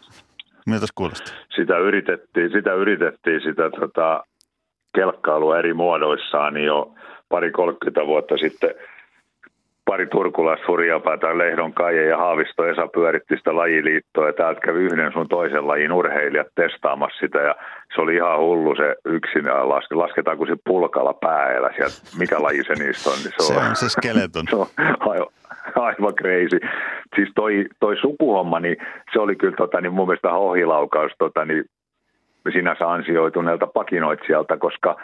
Miltä 0.66 0.86
kuulostaa? 0.96 1.36
Sitä 1.56 1.78
yritettiin, 1.78 2.52
sitä, 2.52 2.74
yritettiin, 2.74 3.42
sitä 3.42 3.70
tota, 3.80 4.24
kelkkailua 4.96 5.60
eri 5.60 5.74
muodoissaan 5.74 6.64
jo 6.64 6.96
pari 7.30 7.52
30 7.52 8.06
vuotta 8.06 8.38
sitten 8.38 8.70
pari 9.86 10.08
turkulaista 10.08 10.66
hurjapäätä 10.68 11.38
Lehdon 11.38 11.74
Kaije 11.74 12.06
ja 12.06 12.18
Haavisto 12.18 12.66
Esa 12.66 12.88
pyöritti 12.88 13.38
sitä 13.38 13.56
lajiliittoa 13.56 14.28
ja 14.28 14.34
täältä 14.34 14.62
kävi 14.62 14.80
yhden 14.80 15.14
sun 15.14 15.28
toisen 15.30 15.68
lajin 15.68 15.92
urheilijat 15.92 16.48
testaamassa 16.56 17.20
sitä 17.20 17.40
ja 17.40 17.56
se 17.96 18.02
oli 18.02 18.16
ihan 18.16 18.40
hullu 18.40 18.76
se 18.76 18.96
yksin 19.06 19.46
ja 19.46 19.70
laske, 19.70 19.96
lasketaanko 19.96 20.46
se 20.46 20.56
pulkalla 20.66 21.14
päällä 21.14 21.70
sieltä, 21.76 21.96
mikä 22.20 22.44
laji 22.44 22.64
se 22.64 22.74
niistä 22.74 23.10
on. 23.10 23.16
Niin 23.24 23.34
Se 23.38 23.54
on 23.54 23.76
se 23.76 23.90
skeleton. 23.90 24.46
se 24.50 24.56
on 24.56 24.68
aivan, 25.00 25.28
aivan 25.76 26.16
crazy. 26.16 26.60
Siis 27.16 27.30
toi, 27.36 27.66
toi 27.80 27.98
sukuhomma, 27.98 28.60
niin 28.60 28.78
se 29.14 29.20
oli 29.20 29.36
kyllä 29.36 29.56
tota, 29.56 29.82
niin 29.82 29.94
mun 29.94 30.08
mielestä 30.08 30.34
ohilaukaus 30.34 31.12
tota, 31.18 31.46
niin 31.46 31.66
sinänsä 32.54 32.92
ansioituneelta 32.92 33.68
pakinoitsijalta, 33.68 34.58
koska 34.58 34.96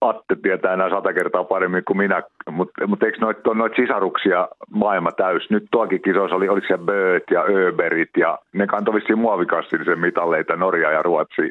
Atte 0.00 0.36
tietää 0.42 0.74
enää 0.74 0.90
sata 0.90 1.12
kertaa 1.12 1.44
paremmin 1.44 1.84
kuin 1.84 1.96
minä, 1.96 2.22
mutta 2.50 2.86
mut 2.86 3.02
eikö 3.02 3.18
noita 3.20 3.54
noit 3.54 3.72
sisaruksia 3.76 4.48
maailma 4.70 5.12
täys? 5.12 5.50
Nyt 5.50 5.64
tuokin 5.70 6.02
kisoissa 6.02 6.36
oli, 6.36 6.48
oliko 6.48 6.66
se 6.66 6.78
Bööt 6.78 7.24
ja 7.30 7.42
Öberit 7.42 8.10
ja 8.16 8.38
ne 8.52 8.66
kantoi 8.66 8.94
vissiin 8.94 9.18
muovikassillisen 9.18 9.98
mitalleita 9.98 10.56
Norja 10.56 10.90
ja 10.90 11.02
Ruotsi. 11.02 11.42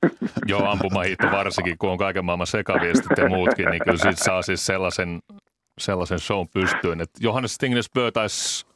Joo, 0.50 0.64
ampumahiitto 0.70 1.26
varsinkin, 1.32 1.78
kun 1.78 1.90
on 1.90 1.98
kaiken 1.98 2.24
maailman 2.24 2.46
sekaviestit 2.46 3.18
ja 3.18 3.28
muutkin, 3.28 3.70
niin 3.70 3.82
kyllä 3.84 3.98
siitä 3.98 4.24
saa 4.24 4.42
siis 4.42 4.66
sellaisen, 4.66 5.18
sellaisen 5.78 6.18
shown 6.18 6.48
pystyyn. 6.54 7.00
Että 7.00 7.18
Johannes 7.20 7.54
Stingnes 7.54 7.90
Bö 7.94 8.10
taisi 8.10 8.66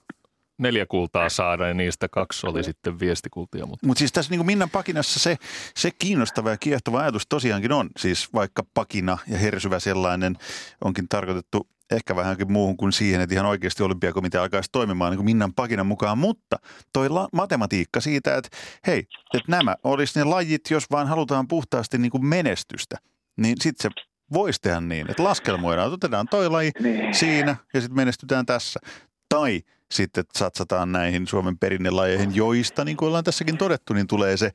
neljä 0.61 0.87
kultaa 0.87 1.29
saada 1.29 1.69
ja 1.69 1.75
niistä 1.75 2.09
kaksi 2.09 2.47
oli 2.47 2.65
sitten 2.65 3.01
viestikultia. 3.01 3.67
Mutta 3.67 3.87
Mut 3.87 3.99
siis 3.99 4.13
tässä 4.13 4.31
niin 4.31 4.39
kuin 4.39 4.47
Minnan 4.47 4.71
pakinassa 4.71 5.21
se, 5.21 5.37
se 5.77 5.91
kiinnostava 5.91 6.51
ja 6.51 6.57
kiehtova 6.57 7.01
ajatus 7.01 7.27
tosiaankin 7.27 7.73
on, 7.73 7.91
siis 7.99 8.33
vaikka 8.35 8.63
pakina 8.75 9.19
ja 9.29 9.39
hersyvä 9.39 9.79
sellainen 9.79 10.37
onkin 10.85 11.09
tarkoitettu 11.09 11.69
ehkä 11.91 12.17
vähänkin 12.17 12.53
muuhun 12.53 12.77
kuin 12.77 12.93
siihen, 12.93 13.21
että 13.21 13.35
ihan 13.35 13.47
oikeasti 13.47 13.83
olympiakomitea 13.83 14.43
alkaisi 14.43 14.69
toimimaan 14.73 15.11
niin 15.11 15.19
kuin 15.19 15.25
Minnan 15.25 15.55
pakinan 15.55 15.87
mukaan, 15.87 16.19
mutta 16.19 16.57
toi 16.93 17.09
la- 17.09 17.29
matematiikka 17.33 18.01
siitä, 18.01 18.37
että 18.37 18.57
hei, 18.87 19.07
että 19.35 19.53
nämä 19.53 19.77
olisi 19.85 20.19
ne 20.19 20.25
lajit, 20.25 20.71
jos 20.71 20.91
vaan 20.91 21.09
halutaan 21.09 21.49
puhtaasti 21.49 21.99
niin 21.99 22.11
kuin 22.11 22.27
menestystä, 22.27 22.97
niin 23.37 23.57
sitten 23.61 23.93
se 23.93 24.05
voisi 24.33 24.61
tehdä 24.63 24.81
niin, 24.81 25.11
että 25.11 25.25
laskelmoidaan, 25.25 25.93
otetaan 25.93 26.29
toi 26.29 26.49
laji 26.51 26.71
niin. 26.81 27.15
siinä 27.15 27.57
ja 27.75 27.81
sitten 27.81 27.97
menestytään 27.97 28.47
tässä. 28.47 28.81
Tai 29.29 29.63
sitten 29.91 30.25
satsataan 30.35 30.93
näihin 30.93 31.27
Suomen 31.27 31.59
perinnelajeihin, 31.59 32.37
joista, 32.37 32.85
niin 32.85 32.97
kuin 32.97 33.07
ollaan 33.07 33.25
tässäkin 33.25 33.59
todettu, 33.59 33.95
niin 33.95 34.07
tulee 34.07 34.37
se, 34.37 34.51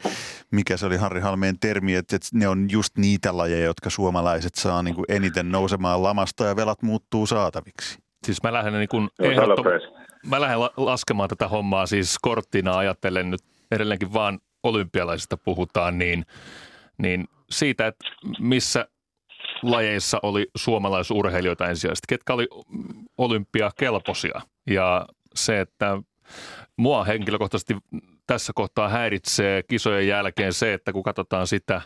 mikä 0.52 0.78
se 0.78 0.86
oli 0.86 0.98
Harri 0.98 1.22
Halmeen 1.22 1.60
termi, 1.60 1.96
että, 1.96 2.18
ne 2.34 2.48
on 2.48 2.68
just 2.72 2.98
niitä 2.98 3.38
lajeja, 3.38 3.66
jotka 3.66 3.90
suomalaiset 3.90 4.56
saa 4.56 4.84
niin 4.84 4.96
kuin 4.96 5.06
eniten 5.10 5.52
nousemaan 5.52 6.04
lamasta 6.04 6.46
ja 6.46 6.56
velat 6.56 6.82
muuttuu 6.82 7.28
saataviksi. 7.28 8.00
Siis 8.26 8.44
mä 8.44 8.54
lähden, 8.54 8.74
niin 8.74 8.90
kuin 8.90 9.10
ehdottom... 9.20 9.66
mä 10.26 10.42
lähden 10.42 10.60
laskemaan 10.78 11.30
tätä 11.30 11.48
hommaa 11.48 11.86
siis 11.86 12.18
korttina 12.22 12.78
ajatellen 12.78 13.32
nyt 13.32 13.42
edelleenkin 13.72 14.14
vaan 14.14 14.40
olympialaisista 14.64 15.38
puhutaan, 15.38 15.98
niin, 15.98 16.26
niin 16.98 17.28
siitä, 17.50 17.88
että 17.88 18.06
missä 18.40 18.88
lajeissa 19.64 20.20
oli 20.24 20.48
suomalaisurheilijoita 20.56 21.68
ensisijaisesti, 21.68 22.06
ketkä 22.10 22.34
oli 22.34 22.48
olympiakelpoisia. 23.18 24.42
Ja 24.70 25.06
se, 25.36 25.60
että 25.60 25.98
mua 26.78 27.04
henkilökohtaisesti 27.04 27.76
tässä 28.28 28.54
kohtaa 28.56 28.90
häiritsee 28.90 29.64
kisojen 29.64 30.08
jälkeen 30.08 30.54
se, 30.54 30.74
että 30.74 30.94
kun 30.94 31.04
katsotaan 31.04 31.48
sitä 31.48 31.82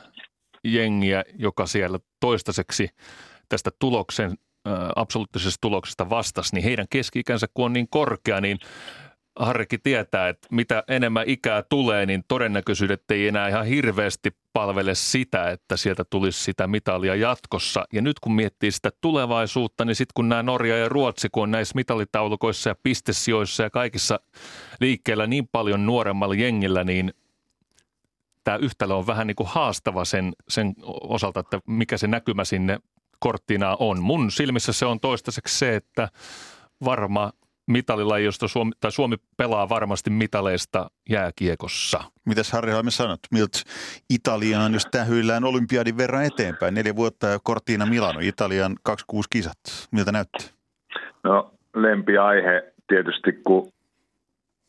jengiä, 0.63 1.23
joka 1.35 1.65
siellä 1.65 1.99
toistaiseksi 2.19 2.89
tästä 3.49 3.71
tuloksen, 3.79 4.37
absoluuttisesta 4.95 5.57
tuloksesta 5.61 6.09
vastasi, 6.09 6.55
niin 6.55 6.63
heidän 6.63 6.85
keski-ikänsä 6.89 7.47
kun 7.53 7.65
on 7.65 7.73
niin 7.73 7.87
korkea, 7.89 8.41
niin 8.41 8.59
Harrikki 9.39 9.77
tietää, 9.77 10.29
että 10.29 10.47
mitä 10.51 10.83
enemmän 10.87 11.23
ikää 11.27 11.63
tulee, 11.63 12.05
niin 12.05 12.23
todennäköisyydet 12.27 13.11
ei 13.11 13.27
enää 13.27 13.47
ihan 13.47 13.65
hirveästi 13.65 14.31
palvele 14.53 14.95
sitä, 14.95 15.49
että 15.49 15.77
sieltä 15.77 16.03
tulisi 16.09 16.43
sitä 16.43 16.67
mitalia 16.67 17.15
jatkossa. 17.15 17.85
Ja 17.93 18.01
nyt 18.01 18.19
kun 18.19 18.33
miettii 18.33 18.71
sitä 18.71 18.89
tulevaisuutta, 19.01 19.85
niin 19.85 19.95
sitten 19.95 20.13
kun 20.15 20.29
nämä 20.29 20.43
Norja 20.43 20.77
ja 20.77 20.89
Ruotsi, 20.89 21.27
kun 21.31 21.43
on 21.43 21.51
näissä 21.51 21.75
mitalitaulukoissa 21.75 22.69
ja 22.69 22.75
pistesijoissa 22.83 23.63
ja 23.63 23.69
kaikissa 23.69 24.19
liikkeellä 24.79 25.27
niin 25.27 25.47
paljon 25.51 25.85
nuoremmalla 25.85 26.35
jengillä, 26.35 26.83
niin 26.83 27.13
tämä 28.43 28.57
yhtälö 28.57 28.93
on 28.93 29.07
vähän 29.07 29.27
niin 29.27 29.35
kuin 29.35 29.49
haastava 29.49 30.05
sen, 30.05 30.33
sen 30.49 30.75
osalta, 31.01 31.39
että 31.39 31.59
mikä 31.67 31.97
se 31.97 32.07
näkymä 32.07 32.43
sinne 32.43 32.79
korttina 33.19 33.77
on. 33.79 34.01
Mun 34.01 34.31
silmissä 34.31 34.73
se 34.73 34.85
on 34.85 34.99
toistaiseksi 34.99 35.57
se, 35.57 35.75
että 35.75 36.09
varma 36.85 37.31
mitalilaji, 37.69 38.25
josta 38.25 38.47
Suomi, 38.47 38.71
tai 38.79 38.91
Suomi 38.91 39.15
pelaa 39.37 39.69
varmasti 39.69 40.09
mitaleista 40.09 40.89
jääkiekossa. 41.09 41.99
Mitäs 42.25 42.51
Harri 42.51 42.71
Halme 42.71 42.91
sanot? 42.91 43.19
Miltä 43.31 43.59
Italiaan, 44.09 44.73
jos 44.73 44.85
tähyillään 44.85 45.43
olympiadin 45.43 45.97
verran 45.97 46.25
eteenpäin? 46.25 46.73
Neljä 46.73 46.95
vuotta 46.95 47.27
ja 47.27 47.39
Cortina 47.39 47.85
Milano, 47.85 48.19
Italian 48.21 48.75
26 48.83 49.29
kisat. 49.29 49.57
Miltä 49.91 50.11
näyttää? 50.11 50.41
No 51.23 51.51
lempiaihe 51.75 52.73
tietysti, 52.87 53.31
kun 53.43 53.71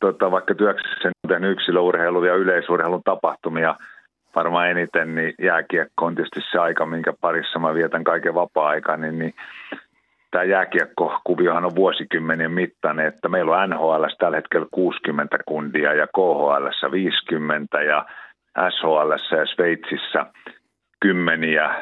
tota, 0.00 0.30
vaikka 0.30 0.54
työksessä 0.54 1.08
on 1.08 1.28
tehnyt 1.28 1.52
yksilöurheilun 1.52 2.26
ja 2.26 2.34
yleisurheilun 2.34 3.02
tapahtumia 3.04 3.76
varmaan 4.34 4.70
eniten, 4.70 5.14
niin 5.14 5.34
jääkiekko 5.42 6.06
on 6.06 6.14
tietysti 6.14 6.40
se 6.52 6.58
aika, 6.58 6.86
minkä 6.86 7.12
parissa 7.20 7.58
mä 7.58 7.74
vietän 7.74 8.04
kaiken 8.04 8.34
vapaa-aikani, 8.34 9.06
niin, 9.06 9.18
niin 9.18 9.34
tämä 10.30 10.44
jääkiekkokuviohan 10.44 11.64
on 11.64 11.76
vuosikymmenien 11.76 12.52
mittainen, 12.52 13.06
että 13.06 13.28
meillä 13.28 13.56
on 13.56 13.70
NHL 13.70 14.04
tällä 14.18 14.36
hetkellä 14.36 14.66
60 14.70 15.38
kundia 15.46 15.94
ja 15.94 16.06
KHL 16.06 16.90
50 16.92 17.82
ja 17.82 18.06
SHL 18.70 19.36
ja 19.36 19.46
Sveitsissä 19.46 20.26
kymmeniä. 21.00 21.74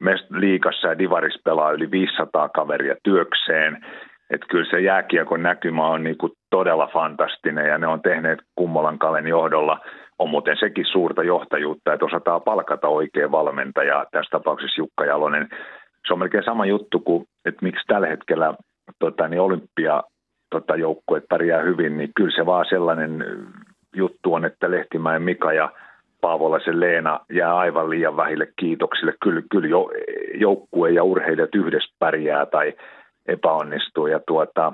Me 0.00 0.14
liikassa 0.30 0.88
ja 0.88 0.98
Divaris 0.98 1.40
pelaa 1.44 1.72
yli 1.72 1.90
500 1.90 2.48
kaveria 2.48 2.94
työkseen. 3.02 3.86
Että 4.30 4.46
kyllä 4.50 4.70
se 4.70 4.80
jääkiekon 4.80 5.42
näkymä 5.42 5.86
on 5.86 6.04
niin 6.04 6.18
kuin 6.18 6.32
todella 6.50 6.86
fantastinen 6.92 7.68
ja 7.68 7.78
ne 7.78 7.86
on 7.86 8.02
tehneet 8.02 8.38
Kummolan 8.54 8.98
Kalen 8.98 9.26
johdolla 9.26 9.80
on 10.18 10.30
muuten 10.30 10.56
sekin 10.60 10.86
suurta 10.86 11.22
johtajuutta, 11.22 11.92
että 11.92 12.06
osataan 12.06 12.42
palkata 12.42 12.88
oikein 12.88 13.30
valmentaja, 13.30 14.06
tässä 14.10 14.30
tapauksessa 14.30 14.80
Jukka 14.80 15.04
Jalonen 15.04 15.48
se 16.06 16.12
on 16.12 16.18
melkein 16.18 16.44
sama 16.44 16.66
juttu 16.66 17.00
kuin, 17.00 17.24
että 17.44 17.62
miksi 17.62 17.86
tällä 17.86 18.06
hetkellä 18.06 18.54
tota, 18.98 19.28
niin 19.28 19.40
olympia 19.40 20.02
tota, 20.50 20.76
joukkueet 20.76 21.24
pärjää 21.28 21.62
hyvin, 21.62 21.96
niin 21.96 22.10
kyllä 22.16 22.36
se 22.36 22.46
vaan 22.46 22.66
sellainen 22.68 23.24
juttu 23.96 24.34
on, 24.34 24.44
että 24.44 24.70
Lehtimäen 24.70 25.22
Mika 25.22 25.52
ja 25.52 25.72
Paavolaisen 26.20 26.80
Leena 26.80 27.20
jää 27.32 27.56
aivan 27.56 27.90
liian 27.90 28.16
vähille 28.16 28.48
kiitoksille. 28.56 29.14
Kyllä, 29.22 29.42
kyllä 29.50 29.68
jo, 29.68 29.90
joukkue 30.34 30.90
ja 30.90 31.04
urheilijat 31.04 31.54
yhdessä 31.54 31.94
pärjää 31.98 32.46
tai 32.46 32.74
epäonnistuu. 33.26 34.06
Ja 34.06 34.20
tuota, 34.26 34.72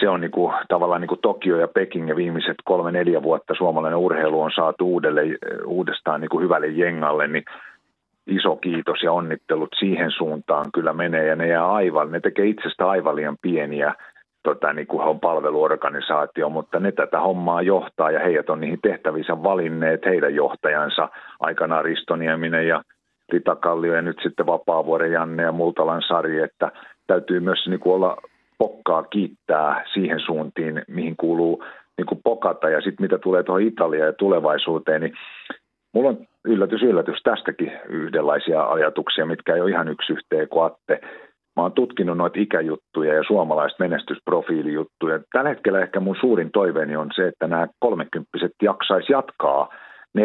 se 0.00 0.08
on 0.08 0.20
niinku, 0.20 0.52
tavallaan 0.68 1.00
niinku 1.00 1.16
Tokio 1.16 1.56
ja 1.56 1.68
Peking 1.68 2.08
ja 2.08 2.16
viimeiset 2.16 2.56
kolme-neljä 2.64 3.22
vuotta 3.22 3.54
suomalainen 3.54 3.98
urheilu 3.98 4.40
on 4.40 4.50
saatu 4.54 4.86
uudelle, 4.86 5.22
uudestaan 5.66 6.20
niinku 6.20 6.40
hyvälle 6.40 6.66
jengalle, 6.66 7.28
niin 7.28 7.44
iso 8.26 8.56
kiitos 8.56 9.02
ja 9.02 9.12
onnittelut 9.12 9.74
siihen 9.78 10.10
suuntaan 10.10 10.66
kyllä 10.74 10.92
menee. 10.92 11.26
Ja 11.26 11.36
ne 11.36 11.46
jää 11.46 11.72
aivan, 11.72 12.12
ne 12.12 12.20
tekee 12.20 12.46
itsestä 12.46 12.88
aivan 12.88 13.16
liian 13.16 13.36
pieniä 13.42 13.94
tota, 14.42 14.72
niin 14.72 14.86
kuin 14.86 15.02
on 15.02 15.20
palveluorganisaatio, 15.20 16.48
mutta 16.48 16.80
ne 16.80 16.92
tätä 16.92 17.20
hommaa 17.20 17.62
johtaa 17.62 18.10
ja 18.10 18.20
heidät 18.20 18.50
on 18.50 18.60
niihin 18.60 18.80
tehtävissä 18.82 19.42
valinneet 19.42 20.04
heidän 20.04 20.34
johtajansa 20.34 21.08
aikanaan 21.40 21.84
Ristonieminen 21.84 22.68
ja 22.68 22.82
Rita 23.32 23.56
Kallio 23.56 23.94
ja 23.94 24.02
nyt 24.02 24.18
sitten 24.22 24.46
Vapaavuoren 24.46 25.12
Janne 25.12 25.42
ja 25.42 25.52
Multalan 25.52 26.02
Sari, 26.02 26.42
että 26.42 26.72
täytyy 27.06 27.40
myös 27.40 27.66
niin 27.68 27.80
kuin 27.80 27.94
olla 27.94 28.16
pokkaa 28.58 29.02
kiittää 29.02 29.84
siihen 29.94 30.20
suuntiin, 30.20 30.82
mihin 30.88 31.16
kuuluu 31.16 31.64
niin 31.96 32.06
kuin 32.06 32.20
pokata. 32.24 32.70
Ja 32.70 32.80
sitten 32.80 33.04
mitä 33.04 33.18
tulee 33.18 33.42
tuohon 33.42 33.62
Italiaan 33.62 34.06
ja 34.06 34.12
tulevaisuuteen, 34.12 35.00
niin 35.00 35.14
Mulla 35.96 36.08
on 36.08 36.26
yllätys, 36.44 36.82
yllätys 36.82 37.22
tästäkin 37.22 37.72
yhdenlaisia 37.88 38.62
ajatuksia, 38.62 39.26
mitkä 39.26 39.54
ei 39.54 39.60
ole 39.60 39.70
ihan 39.70 39.88
yksi 39.88 40.12
yhteen 40.12 40.48
kuin 40.48 40.66
Atte. 40.66 41.00
Mä 41.56 41.62
oon 41.62 41.72
tutkinut 41.72 42.18
noita 42.18 42.40
ikäjuttuja 42.40 43.14
ja 43.14 43.24
suomalaista 43.26 43.84
menestysprofiilijuttuja. 43.84 45.20
Tällä 45.32 45.48
hetkellä 45.48 45.80
ehkä 45.80 46.00
mun 46.00 46.16
suurin 46.20 46.50
toiveeni 46.50 46.96
on 46.96 47.10
se, 47.14 47.28
että 47.28 47.46
nämä 47.46 47.68
kolmekymppiset 47.78 48.52
jaksaisi 48.62 49.12
jatkaa 49.12 49.68
4-8 50.18 50.20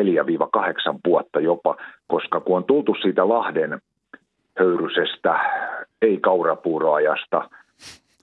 vuotta 1.07 1.39
jopa, 1.39 1.75
koska 2.07 2.39
kun 2.39 2.57
on 2.57 2.63
tultu 2.63 2.95
siitä 3.01 3.29
Lahden 3.29 3.81
höyrysestä, 4.59 5.39
ei 6.01 6.17
kaurapuuroajasta, 6.17 7.49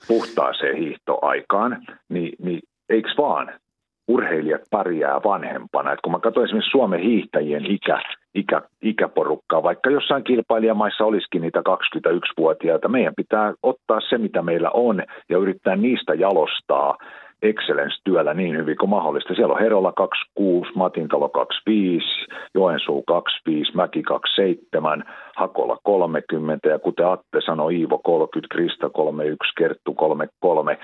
puhtaaseen 0.08 0.76
hiihtoaikaan, 0.76 1.82
niin, 2.08 2.32
niin 2.38 2.60
eikö 2.88 3.10
vaan? 3.18 3.52
Urheilijat 4.08 4.62
pärjää 4.70 5.20
vanhempana. 5.24 5.92
Et 5.92 6.00
kun 6.00 6.12
mä 6.12 6.18
katsoin 6.18 6.44
esimerkiksi 6.44 6.70
Suomen 6.70 7.00
hiihtäjien 7.00 7.66
ikä, 7.66 8.02
ikä, 8.34 8.62
ikäporukkaa, 8.82 9.62
vaikka 9.62 9.90
jossain 9.90 10.24
kilpailijamaissa 10.24 11.04
olisikin 11.04 11.42
niitä 11.42 11.62
21-vuotiaita, 11.68 12.88
meidän 12.88 13.14
pitää 13.16 13.54
ottaa 13.62 14.00
se, 14.00 14.18
mitä 14.18 14.42
meillä 14.42 14.70
on, 14.70 15.02
ja 15.28 15.38
yrittää 15.38 15.76
niistä 15.76 16.14
jalostaa 16.14 16.96
excellence-työllä 17.42 18.34
niin 18.34 18.56
hyvin 18.56 18.76
kuin 18.76 18.90
mahdollista. 18.90 19.34
Siellä 19.34 19.54
on 19.54 19.60
Herola 19.60 19.92
26, 19.92 20.70
Matintalo 20.74 21.28
25, 21.28 22.06
Joensuu 22.54 23.02
25, 23.02 23.76
Mäki 23.76 24.02
27, 24.02 25.04
Hakola 25.36 25.78
30 25.82 26.68
ja 26.68 26.78
kuten 26.78 27.06
Atte 27.06 27.40
sanoi, 27.46 27.74
Iivo 27.74 27.98
30, 27.98 28.54
Krista 28.54 28.90
31, 28.90 29.52
Kerttu 29.58 29.94
33. 29.94 30.78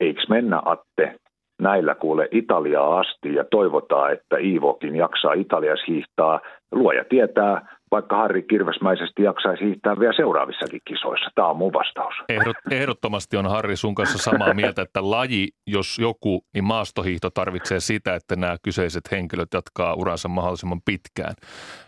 Eikö 0.00 0.22
mennä 0.28 0.62
Atte 0.64 1.14
näillä 1.62 1.94
kuule 1.94 2.28
Italiaa 2.30 3.00
asti 3.00 3.34
ja 3.34 3.44
toivotaan, 3.50 4.12
että 4.12 4.36
Iivokin 4.36 4.96
jaksaa 4.96 5.32
Italiassa 5.32 5.84
hiihtää. 5.88 6.40
Luoja 6.72 7.04
tietää, 7.04 7.76
vaikka 7.90 8.16
Harri 8.16 8.42
Kirvesmäisesti 8.42 9.22
jaksaisi 9.22 9.64
hiihtää 9.64 9.98
vielä 9.98 10.12
seuraavissakin 10.16 10.80
kisoissa. 10.84 11.30
Tämä 11.34 11.48
on 11.48 11.56
mun 11.56 11.72
vastaus. 11.72 12.14
Ehdot, 12.28 12.56
ehdottomasti 12.70 13.36
on 13.36 13.46
Harri 13.46 13.76
sun 13.76 13.94
kanssa 13.94 14.18
samaa 14.18 14.54
mieltä, 14.60 14.82
että 14.82 15.10
laji, 15.10 15.48
jos 15.66 15.98
joku, 15.98 16.44
niin 16.54 16.64
maastohiihto 16.64 17.30
tarvitsee 17.30 17.80
sitä, 17.80 18.14
että 18.14 18.36
nämä 18.36 18.56
kyseiset 18.62 19.02
henkilöt 19.10 19.54
jatkaa 19.54 19.94
uransa 19.94 20.28
mahdollisimman 20.28 20.80
pitkään. 20.84 21.34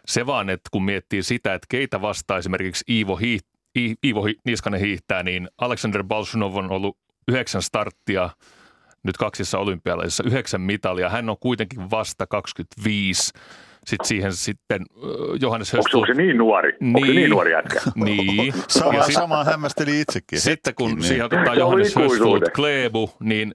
Se 0.07 0.27
vaan, 0.27 0.51
että 0.51 0.69
kun 0.73 0.85
miettii 0.85 1.23
sitä, 1.23 1.55
että 1.55 1.67
keitä 1.71 2.03
vastaa 2.03 2.39
esimerkiksi 2.39 2.85
Iivo, 2.95 3.17
hiiht, 3.17 3.47
Iivo 4.07 4.21
Niskanen 4.45 4.81
hiihtää, 4.81 5.23
niin 5.23 5.49
Alexander 5.61 6.05
Balsunov 6.05 6.57
on 6.57 6.71
ollut 6.71 6.97
yhdeksän 7.29 7.63
starttia 7.63 8.31
nyt 9.05 9.17
kaksissa 9.17 9.59
olympialaisissa, 9.59 10.25
yhdeksän 10.27 10.61
mitalia. 10.61 11.09
Hän 11.09 11.31
on 11.31 11.37
kuitenkin 11.41 11.91
vasta 11.91 12.27
25 12.27 13.33
sitten 13.87 14.07
siihen 14.07 14.33
sitten 14.33 14.87
Johannes 15.41 15.73
Höstl... 15.73 15.97
Onko 15.97 16.07
se 16.07 16.15
niin 16.15 16.39
nuori? 16.39 16.73
Niin, 16.81 16.97
Onko 16.97 17.07
se 17.07 17.13
niin 17.13 17.31
nuori 17.31 17.53
jätkä? 17.53 17.81
Niin. 17.95 18.55
Sama, 18.69 19.03
sit, 19.03 19.15
samaa 19.15 19.45
hämmästeli 19.45 20.01
itsekin. 20.01 20.41
Sitten 20.41 20.75
kun 20.75 20.91
niin. 20.91 21.03
siihen 21.03 21.25
otetaan 21.25 21.59
Johannes 21.59 21.97
Höstl, 21.97 22.39
Klebu, 22.55 23.11
niin 23.21 23.55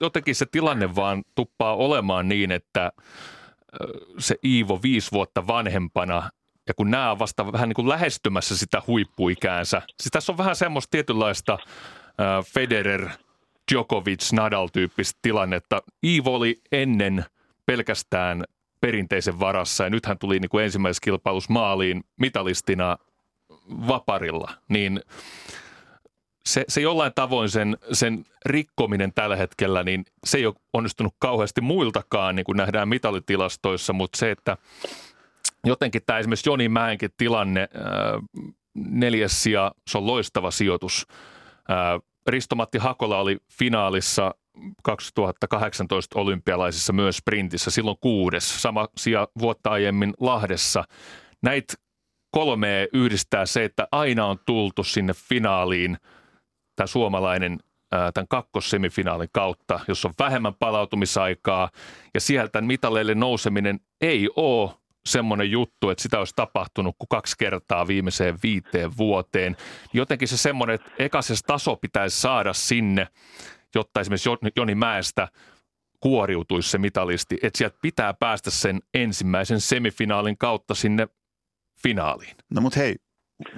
jotenkin 0.00 0.34
se 0.34 0.46
tilanne 0.46 0.94
vaan 0.94 1.22
tuppaa 1.34 1.76
olemaan 1.76 2.28
niin, 2.28 2.52
että 2.52 2.92
se 4.18 4.36
Iivo 4.44 4.80
viisi 4.82 5.12
vuotta 5.12 5.46
vanhempana 5.46 6.30
ja 6.68 6.74
kun 6.74 6.90
nämä 6.90 7.10
on 7.10 7.18
vasta 7.18 7.52
vähän 7.52 7.68
niin 7.68 7.74
kuin 7.74 7.88
lähestymässä 7.88 8.56
sitä 8.56 8.82
huippuikäänsä, 8.86 9.82
siis 10.00 10.10
tässä 10.12 10.32
on 10.32 10.38
vähän 10.38 10.56
semmoista 10.56 10.90
tietynlaista 10.90 11.52
äh, 11.52 12.44
Federer, 12.54 13.08
Djokovic, 13.70 14.32
Nadal-tyyppistä 14.32 15.18
tilannetta. 15.22 15.82
Iivo 16.04 16.34
oli 16.34 16.60
ennen 16.72 17.24
pelkästään 17.66 18.44
perinteisen 18.80 19.40
varassa 19.40 19.84
ja 19.84 19.90
nyt 19.90 20.06
hän 20.06 20.18
tuli 20.18 20.38
niin 20.38 20.48
kuin 20.48 20.64
ensimmäisessä 20.64 21.04
kilpailussa 21.04 21.52
maaliin 21.52 22.04
mitalistina 22.20 22.98
vaparilla, 23.68 24.50
niin 24.68 25.00
se, 26.46 26.64
se 26.68 26.80
jollain 26.80 27.12
tavoin 27.14 27.48
sen, 27.48 27.76
sen 27.92 28.24
rikkominen 28.46 29.12
tällä 29.12 29.36
hetkellä, 29.36 29.82
niin 29.82 30.04
se 30.26 30.38
ei 30.38 30.46
ole 30.46 30.54
onnistunut 30.72 31.14
kauheasti 31.18 31.60
muiltakaan, 31.60 32.36
niin 32.36 32.44
kuin 32.44 32.56
nähdään 32.56 32.88
mitalitilastoissa, 32.88 33.92
mutta 33.92 34.18
se, 34.18 34.30
että 34.30 34.56
jotenkin 35.64 36.02
tämä 36.06 36.18
esimerkiksi 36.18 36.50
Joni 36.50 36.68
Mäenkin 36.68 37.10
tilanne, 37.16 37.68
neljäs 38.74 39.42
sija, 39.42 39.72
se 39.90 39.98
on 39.98 40.06
loistava 40.06 40.50
sijoitus. 40.50 41.06
Risto-Matti 42.26 42.78
Hakola 42.78 43.20
oli 43.20 43.38
finaalissa 43.52 44.34
2018 44.82 46.20
olympialaisissa 46.20 46.92
myös 46.92 47.16
sprintissä, 47.16 47.70
silloin 47.70 47.96
kuudes, 48.00 48.62
sama 48.62 48.88
sija 48.96 49.28
vuotta 49.38 49.70
aiemmin 49.70 50.14
Lahdessa. 50.20 50.84
Näitä 51.42 51.74
kolmea 52.30 52.86
yhdistää 52.92 53.46
se, 53.46 53.64
että 53.64 53.88
aina 53.92 54.26
on 54.26 54.38
tultu 54.46 54.84
sinne 54.84 55.12
finaaliin 55.14 55.96
tämä 56.76 56.86
suomalainen 56.86 57.58
tämän 58.14 58.28
kakkosemifinaalin 58.28 59.28
kautta, 59.32 59.80
jos 59.88 60.04
on 60.04 60.12
vähemmän 60.18 60.54
palautumisaikaa 60.54 61.70
ja 62.14 62.20
sieltä 62.20 62.60
mitaleille 62.60 63.14
nouseminen 63.14 63.80
ei 64.00 64.28
ole 64.36 64.70
semmoinen 65.06 65.50
juttu, 65.50 65.90
että 65.90 66.02
sitä 66.02 66.18
olisi 66.18 66.32
tapahtunut 66.36 66.96
kuin 66.98 67.08
kaksi 67.08 67.34
kertaa 67.38 67.86
viimeiseen 67.86 68.38
viiteen 68.42 68.96
vuoteen. 68.96 69.56
Jotenkin 69.92 70.28
se 70.28 70.36
semmoinen, 70.36 70.74
että 70.74 70.90
eka 70.98 71.22
se 71.22 71.34
taso 71.46 71.76
pitäisi 71.76 72.20
saada 72.20 72.52
sinne 72.52 73.06
jotta 73.74 74.00
esimerkiksi 74.00 74.30
Joni 74.56 74.74
Mäestä 74.74 75.28
kuoriutuisi 76.00 76.70
se 76.70 76.78
mitalisti, 76.78 77.38
että 77.42 77.58
sieltä 77.58 77.78
pitää 77.82 78.14
päästä 78.14 78.50
sen 78.50 78.80
ensimmäisen 78.94 79.60
semifinaalin 79.60 80.38
kautta 80.38 80.74
sinne 80.74 81.08
finaaliin. 81.82 82.36
No 82.50 82.60
mutta 82.60 82.80
hei, 82.80 82.96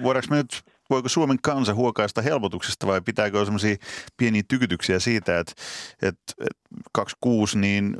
voidaanko 0.03 0.27
me 0.29 0.35
nyt, 0.37 0.61
voiko 0.89 1.09
Suomen 1.09 1.37
kansa 1.41 1.73
huokaista 1.73 2.21
helpotuksesta 2.21 2.87
vai 2.87 3.01
pitääkö 3.01 3.45
sellaisia 3.45 3.75
pieniä 4.17 4.43
tykytyksiä 4.47 4.99
siitä, 4.99 5.39
että, 5.39 5.53
että, 6.01 6.33
että 6.39 6.89
26 6.93 7.59
niin 7.59 7.97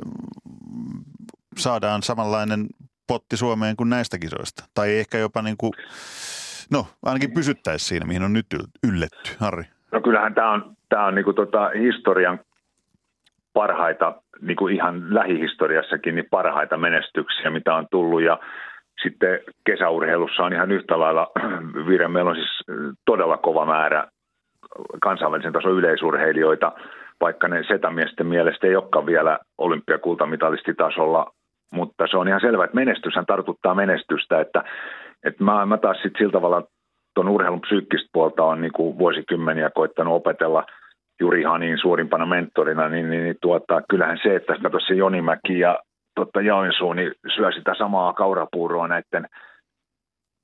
saadaan 1.58 2.02
samanlainen 2.02 2.66
potti 3.06 3.36
Suomeen 3.36 3.76
kuin 3.76 3.90
näistä 3.90 4.18
kisoista? 4.18 4.64
Tai 4.74 4.98
ehkä 4.98 5.18
jopa 5.18 5.42
niin 5.42 5.56
kuin, 5.56 5.72
no 6.72 6.86
ainakin 7.04 7.34
pysyttäisiin 7.34 7.88
siinä, 7.88 8.06
mihin 8.06 8.22
on 8.22 8.32
nyt 8.32 8.46
ylletty. 8.88 9.30
Harri. 9.38 9.64
No 9.92 10.00
kyllähän 10.00 10.34
tämä 10.34 10.50
on, 10.50 10.76
tämä 10.88 11.06
on 11.06 11.14
niin 11.14 11.24
kuin 11.24 11.36
tota 11.36 11.70
historian 11.78 12.40
parhaita, 13.52 14.22
niin 14.40 14.56
kuin 14.56 14.74
ihan 14.74 15.14
lähihistoriassakin, 15.14 16.14
niin 16.14 16.26
parhaita 16.30 16.76
menestyksiä, 16.76 17.50
mitä 17.50 17.74
on 17.74 17.86
tullut. 17.90 18.22
Ja 18.22 18.38
sitten 19.02 19.40
kesäurheilussa 19.66 20.42
on 20.42 20.52
ihan 20.52 20.72
yhtä 20.72 20.98
lailla, 20.98 21.30
Vire, 21.88 22.08
meillä 22.08 22.30
on 22.30 22.36
siis 22.36 22.64
todella 23.06 23.36
kova 23.36 23.66
määrä 23.66 24.08
kansainvälisen 25.02 25.52
tason 25.52 25.72
yleisurheilijoita, 25.72 26.72
vaikka 27.20 27.48
ne 27.48 27.64
setämiesten 27.68 28.26
mielestä 28.26 28.66
ei 28.66 28.76
olekaan 28.76 29.06
vielä 29.06 29.38
olympiakultamitalisttitasolla, 29.58 31.32
mutta 31.74 32.06
se 32.10 32.16
on 32.16 32.28
ihan 32.28 32.40
selvä, 32.40 32.64
että 32.64 32.74
menestyshän 32.74 33.26
tartuttaa 33.26 33.74
menestystä, 33.74 34.40
että, 34.40 34.64
että 35.24 35.44
mä, 35.44 35.66
mä 35.66 35.76
taas 35.76 35.96
sitten 35.96 36.18
sillä 36.18 36.32
tavalla 36.32 36.62
tuon 37.14 37.28
urheilun 37.28 37.60
psyykkistä 37.60 38.08
puolta 38.12 38.44
on 38.44 38.60
niin 38.60 38.72
kuin 38.72 38.98
vuosikymmeniä 38.98 39.70
koittanut 39.70 40.14
opetella 40.14 40.66
Juri 41.20 41.42
Hanin 41.42 41.78
suurimpana 41.78 42.26
mentorina, 42.26 42.88
niin, 42.88 43.10
niin, 43.10 43.22
niin 43.24 43.36
tuota, 43.42 43.82
kyllähän 43.90 44.18
se, 44.22 44.36
että 44.36 44.56
katso 44.62 44.78
se 44.80 44.94
Jonimäki 44.94 45.58
ja 45.58 45.78
totta 46.14 46.40
Joensuu, 46.40 46.92
niin 46.92 47.12
syö 47.34 47.52
sitä 47.52 47.74
samaa 47.78 48.12
kaurapuuroa 48.12 48.88
näiden 48.88 49.26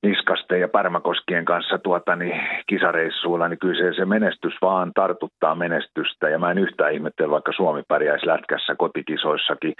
Niskasten 0.03 0.59
ja 0.61 0.67
Pärmäkoskien 0.67 1.45
kanssa 1.45 1.77
tuota, 1.77 2.15
niin 2.15 2.41
kisareissuilla, 2.67 3.47
niin 3.47 3.59
kyllä 3.59 3.77
se, 3.77 3.95
se 3.95 4.05
menestys 4.05 4.53
vaan 4.61 4.91
tartuttaa 4.95 5.55
menestystä. 5.55 6.29
Ja 6.29 6.39
mä 6.39 6.51
en 6.51 6.57
yhtään 6.57 6.93
ihmettele, 6.93 7.29
vaikka 7.29 7.51
Suomi 7.55 7.83
pärjäisi 7.87 8.27
lätkässä 8.27 8.75
kotikisoissakin. 8.75 9.73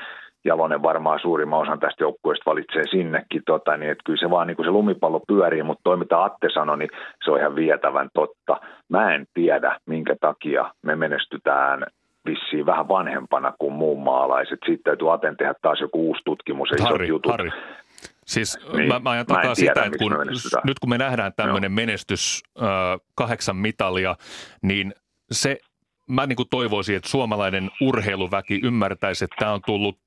Jalonen 0.46 0.84
varmaan 0.84 1.20
suurimman 1.20 1.60
osan 1.60 1.80
tästä 1.80 2.04
joukkueesta 2.04 2.50
valitsee 2.52 2.84
sinnekin. 2.92 3.42
Tota, 3.46 3.78
niin 3.78 3.92
että 3.92 4.04
kyllä 4.06 4.20
se 4.20 4.30
vaan 4.30 4.48
niin 4.48 4.56
kuin 4.56 4.66
se 4.66 4.72
lumipallo 4.72 5.22
pyörii, 5.28 5.64
mutta 5.64 5.82
toi 5.84 5.98
mitä 5.98 6.24
Atte 6.24 6.48
sanoi, 6.54 6.78
niin 6.78 6.90
se 7.26 7.32
on 7.32 7.40
ihan 7.40 7.56
vietävän 7.56 8.10
totta. 8.14 8.62
Mä 8.90 9.16
en 9.16 9.26
tiedä, 9.34 9.78
minkä 9.86 10.16
takia 10.22 10.74
me 10.82 10.96
menestytään 10.96 11.86
vissiin 12.26 12.66
vähän 12.66 12.88
vanhempana 12.88 13.54
kuin 13.60 13.74
muun 13.74 14.04
maalaiset. 14.04 14.60
Sitten 14.66 14.84
täytyy 14.84 15.14
Aten 15.14 15.38
tehdä 15.38 15.54
taas 15.62 15.82
joku 15.82 16.08
uusi 16.08 16.22
tutkimus 16.26 16.70
ja 16.72 16.86
Harri, 16.86 17.08
jutut. 17.08 17.32
Harri. 17.32 17.52
Siis 18.26 18.60
niin, 18.74 18.88
mä, 18.88 19.00
mä 19.00 19.10
ajan 19.10 19.26
takaa 19.26 19.56
sitä, 19.56 19.84
että 19.84 19.98
kun, 19.98 20.16
nyt 20.64 20.80
kun 20.80 20.90
me 20.90 20.98
nähdään 20.98 21.34
tämmöinen 21.36 21.72
menestys, 21.72 22.44
äh, 22.62 22.68
kahdeksan 23.16 23.56
mitalia, 23.56 24.16
niin 24.62 24.94
se, 25.32 25.58
mä 26.10 26.26
niin 26.26 26.36
kuin 26.36 26.50
toivoisin, 26.50 26.96
että 26.96 27.10
suomalainen 27.10 27.70
urheiluväki 27.82 28.60
ymmärtäisi, 28.64 29.24
että 29.26 29.36
tämä 29.40 29.52
on 29.52 29.62
tullut 29.66 29.98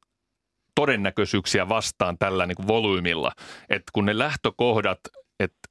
todennäköisyyksiä 0.74 1.68
vastaan 1.68 2.18
tällä 2.18 2.46
niin 2.46 2.56
kuin 2.56 2.68
volyymilla. 2.68 3.32
Että 3.68 3.90
kun 3.92 4.04
ne 4.04 4.18
lähtökohdat, 4.18 5.00
että 5.40 5.68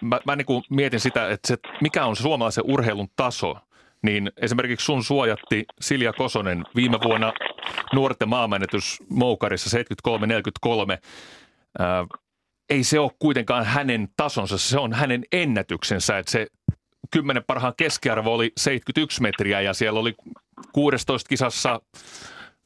mä, 0.00 0.20
mä 0.26 0.36
niin 0.36 0.46
kuin 0.46 0.64
mietin 0.70 1.00
sitä, 1.00 1.30
että 1.30 1.48
se, 1.48 1.56
mikä 1.80 2.04
on 2.04 2.16
suomalaisen 2.16 2.64
urheilun 2.66 3.08
taso, 3.16 3.56
niin 4.02 4.32
esimerkiksi 4.36 4.84
sun 4.84 5.04
suojatti 5.04 5.64
Silja 5.80 6.12
Kosonen 6.12 6.64
viime 6.76 6.98
vuonna 7.04 7.32
nuorten 7.94 8.28
maamenetys 8.28 9.02
Moukarissa 9.08 9.78
73-43 10.08 10.98
ei 12.70 12.84
se 12.84 13.00
ole 13.00 13.10
kuitenkaan 13.18 13.64
hänen 13.64 14.08
tasonsa, 14.16 14.58
se 14.58 14.78
on 14.78 14.92
hänen 14.92 15.24
ennätyksensä, 15.32 16.18
että 16.18 16.32
se 16.32 16.46
kymmenen 17.10 17.44
parhaan 17.46 17.74
keskiarvo 17.76 18.34
oli 18.34 18.52
71 18.56 19.22
metriä 19.22 19.60
ja 19.60 19.74
siellä 19.74 20.00
oli 20.00 20.14
16 20.72 21.28
kisassa 21.28 21.80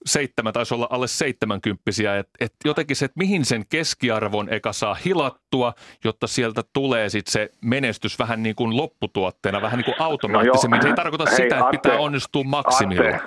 seitsemän 0.06 0.52
taisi 0.52 0.74
olla 0.74 0.86
alle 0.90 1.08
70 1.08 1.82
et, 2.18 2.28
et 2.40 2.52
jotenkin 2.64 2.96
se, 2.96 3.04
että 3.04 3.18
mihin 3.18 3.44
sen 3.44 3.64
keskiarvon 3.68 4.52
eka 4.52 4.72
saa 4.72 4.94
hilattua, 4.94 5.74
jotta 6.04 6.26
sieltä 6.26 6.62
tulee 6.72 7.08
sitten 7.08 7.32
se 7.32 7.50
menestys 7.64 8.18
vähän 8.18 8.42
niin 8.42 8.54
kuin 8.54 8.76
lopputuotteena, 8.76 9.62
vähän 9.62 9.78
niin 9.78 9.84
kuin 9.84 9.94
automaattisemmin. 9.98 10.76
No 10.76 10.82
se 10.82 10.88
ei 10.88 10.94
tarkoita 10.94 11.24
Hei, 11.24 11.36
sitä, 11.36 11.44
että 11.44 11.64
Atte, 11.64 11.76
pitää 11.76 11.98
onnistua 11.98 12.44
maksimilla. 12.44 13.06
Atte, 13.06 13.24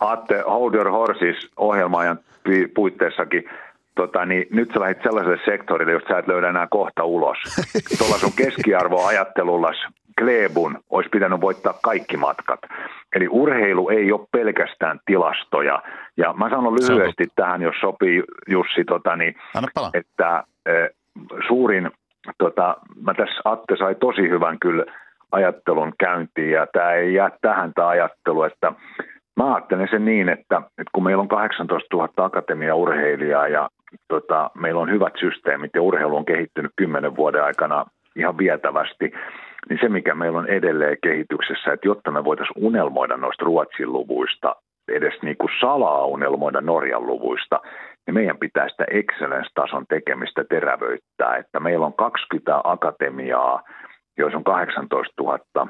Atte 0.00 0.40
Hold 0.46 0.74
Your 0.74 0.90
Horses 0.90 1.50
ohjelmaajan 1.56 2.18
puitteissakin 2.74 3.50
tota, 3.94 4.26
niin 4.26 4.46
nyt 4.50 4.70
sä 4.74 4.80
lähdit 4.80 5.02
sellaiselle 5.02 5.38
sektorille, 5.44 5.92
josta 5.92 6.08
sä 6.08 6.18
et 6.18 6.28
löydä 6.28 6.48
enää 6.48 6.66
kohta 6.70 7.04
ulos. 7.04 7.38
Tuolla 7.98 8.18
sun 8.18 8.32
keskiarvoajattelulla 8.36 9.72
Klebun 10.18 10.78
olisi 10.90 11.10
pitänyt 11.10 11.40
voittaa 11.40 11.74
kaikki 11.82 12.16
matkat. 12.16 12.60
Eli 13.16 13.28
urheilu 13.28 13.88
ei 13.88 14.12
ole 14.12 14.26
pelkästään 14.32 15.00
tilastoja. 15.06 15.82
Ja 16.16 16.32
mä 16.32 16.50
sanon 16.50 16.74
lyhyesti 16.74 17.26
tähän, 17.36 17.62
jos 17.62 17.76
sopii 17.80 18.22
Jussi, 18.48 18.84
tota, 18.84 19.16
niin, 19.16 19.34
että 19.94 20.44
e, 20.66 20.72
suurin, 21.48 21.90
tota, 22.38 22.76
mä 23.02 23.14
tässä 23.14 23.40
Atte 23.44 23.76
sai 23.76 23.94
tosi 23.94 24.22
hyvän 24.28 24.58
kyllä 24.58 24.84
ajattelun 25.32 25.92
käyntiin 25.98 26.50
ja 26.50 26.66
tämä 26.72 26.92
ei 26.92 27.14
jää 27.14 27.30
tähän 27.40 27.72
tämä 27.74 27.88
ajattelu, 27.88 28.42
että 28.42 28.72
Mä 29.36 29.54
ajattelen 29.54 29.88
sen 29.90 30.04
niin, 30.04 30.28
että, 30.28 30.56
että 30.56 30.90
kun 30.92 31.04
meillä 31.04 31.20
on 31.20 31.28
18 31.28 31.96
000 31.96 32.08
akatemiaurheilijaa 32.16 33.48
ja 33.48 33.68
tota, 34.08 34.50
meillä 34.54 34.80
on 34.80 34.90
hyvät 34.90 35.12
systeemit 35.20 35.70
ja 35.74 35.82
urheilu 35.82 36.16
on 36.16 36.24
kehittynyt 36.24 36.72
kymmenen 36.76 37.16
vuoden 37.16 37.44
aikana 37.44 37.86
ihan 38.16 38.38
vietävästi, 38.38 39.12
niin 39.68 39.78
se 39.80 39.88
mikä 39.88 40.14
meillä 40.14 40.38
on 40.38 40.48
edelleen 40.48 40.96
kehityksessä, 41.02 41.72
että 41.72 41.88
jotta 41.88 42.10
me 42.10 42.24
voitaisiin 42.24 42.64
unelmoida 42.64 43.16
noista 43.16 43.44
Ruotsin 43.44 43.92
luvuista, 43.92 44.56
edes 44.88 45.14
niin 45.22 45.36
kuin 45.36 45.50
salaa 45.60 46.04
unelmoida 46.04 46.60
Norjan 46.60 47.06
luvuista, 47.06 47.60
niin 48.06 48.14
meidän 48.14 48.38
pitää 48.38 48.68
sitä 48.68 48.84
excellence-tason 48.90 49.84
tekemistä 49.88 50.44
terävöittää, 50.44 51.36
että 51.36 51.60
meillä 51.60 51.86
on 51.86 51.94
20 51.94 52.60
akatemiaa, 52.64 53.62
joissa 54.18 54.38
on 54.38 54.44
18 54.44 55.22
000 55.22 55.68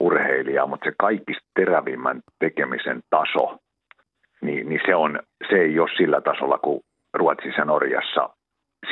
urheilijaa, 0.00 0.66
mutta 0.66 0.84
se 0.84 0.94
kaikista 0.98 1.48
terävimmän 1.54 2.20
tekemisen 2.38 3.00
taso, 3.10 3.58
niin, 4.40 4.68
niin 4.68 4.80
se, 4.86 4.94
on, 4.94 5.20
se 5.50 5.56
ei 5.56 5.78
ole 5.78 5.88
sillä 5.96 6.20
tasolla 6.20 6.58
kuin 6.58 6.80
Ruotsissa 7.14 7.60
ja 7.60 7.64
Norjassa. 7.64 8.28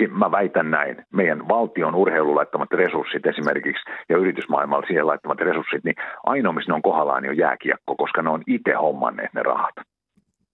Mä 0.08 0.30
väitän 0.30 0.70
näin, 0.70 1.06
meidän 1.12 1.48
valtion 1.48 1.94
urheilun 1.94 2.34
laittamat 2.34 2.72
resurssit 2.72 3.26
esimerkiksi 3.26 3.82
ja 4.08 4.16
yritysmaailmalla 4.16 4.86
siihen 4.86 5.06
laittamat 5.06 5.40
resurssit, 5.40 5.84
niin 5.84 5.94
ainoa 6.26 6.52
missä 6.52 6.72
ne 6.72 6.74
on 6.74 6.82
kohdallaan 6.82 7.22
niin 7.22 7.30
on 7.30 7.36
jääkiekko, 7.36 7.96
koska 7.96 8.22
ne 8.22 8.30
on 8.30 8.42
itse 8.46 8.72
hommanneet 8.72 9.34
ne 9.34 9.42
rahat. 9.42 9.74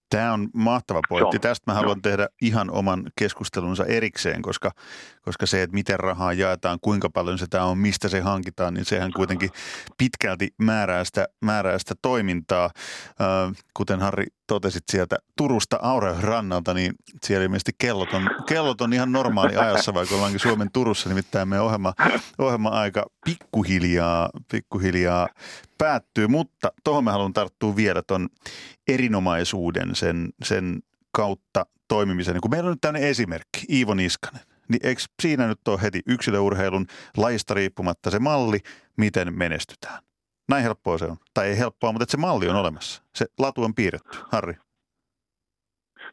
Tämä 0.09 0.33
on 0.33 0.47
mahtava 0.53 0.99
pointti. 1.09 1.39
Tästä 1.39 1.71
mä 1.71 1.75
haluan 1.75 2.01
tehdä 2.01 2.27
ihan 2.41 2.71
oman 2.71 3.03
keskustelunsa 3.19 3.85
erikseen, 3.85 4.41
koska, 4.41 4.71
koska 5.21 5.45
se, 5.45 5.63
että 5.63 5.73
miten 5.73 5.99
rahaa 5.99 6.33
jaetaan, 6.33 6.77
kuinka 6.81 7.09
paljon 7.13 7.37
sitä 7.37 7.63
on, 7.63 7.77
mistä 7.77 8.07
se 8.07 8.19
hankitaan, 8.19 8.73
niin 8.73 8.85
sehän 8.85 9.11
kuitenkin 9.15 9.49
pitkälti 9.97 10.47
määrää 10.61 11.03
sitä, 11.03 11.25
määrää 11.45 11.77
sitä 11.77 11.95
toimintaa. 12.01 12.69
kuten 13.73 13.99
Harri 13.99 14.25
totesit 14.47 14.83
sieltä 14.91 15.15
Turusta 15.37 15.79
Aureon 15.81 16.23
rannalta, 16.23 16.73
niin 16.73 16.93
siellä 17.23 17.43
ilmeisesti 17.43 17.71
kellot 17.77 18.13
on, 18.13 18.29
kellot 18.47 18.81
on 18.81 18.93
ihan 18.93 19.11
normaali 19.11 19.55
ajassa, 19.55 19.93
vaikka 19.93 20.15
ollaankin 20.15 20.39
Suomen 20.39 20.71
Turussa, 20.73 21.09
nimittäin 21.09 21.47
meidän 21.47 21.65
ohjelma, 21.65 21.93
ohjelma-aika 22.37 23.05
pikkuhiljaa, 23.25 24.29
pikkuhiljaa 24.51 25.27
päättyy, 25.77 26.27
mutta 26.27 26.71
tuohon 26.83 27.03
mä 27.03 27.11
haluan 27.11 27.33
tarttua 27.33 27.75
vielä 27.75 28.01
ton 28.01 28.29
erinomaisuuden 28.87 29.95
sen, 29.95 30.29
sen 30.43 30.79
kautta 31.11 31.65
toimimisen. 31.87 32.41
Kun 32.41 32.51
meillä 32.51 32.67
on 32.67 32.71
nyt 32.71 32.81
tämmöinen 32.81 33.09
esimerkki, 33.09 33.65
Iivo 33.69 33.93
Niskanen, 33.93 34.41
niin 34.69 34.79
eikö 34.83 35.01
siinä 35.21 35.47
nyt 35.47 35.67
ole 35.67 35.81
heti 35.81 36.01
yksilöurheilun 36.07 36.87
lajista 37.17 37.53
riippumatta 37.53 38.11
se 38.11 38.19
malli, 38.19 38.59
miten 38.97 39.37
menestytään? 39.37 39.99
Näin 40.49 40.63
helppoa 40.63 40.97
se 40.97 41.05
on. 41.05 41.17
Tai 41.33 41.47
ei 41.47 41.59
helppoa, 41.59 41.91
mutta 41.91 42.05
se 42.07 42.17
malli 42.17 42.49
on 42.49 42.55
olemassa. 42.55 43.03
Se 43.13 43.25
latu 43.39 43.63
on 43.63 43.75
piirretty. 43.75 44.17
Harri. 44.31 44.53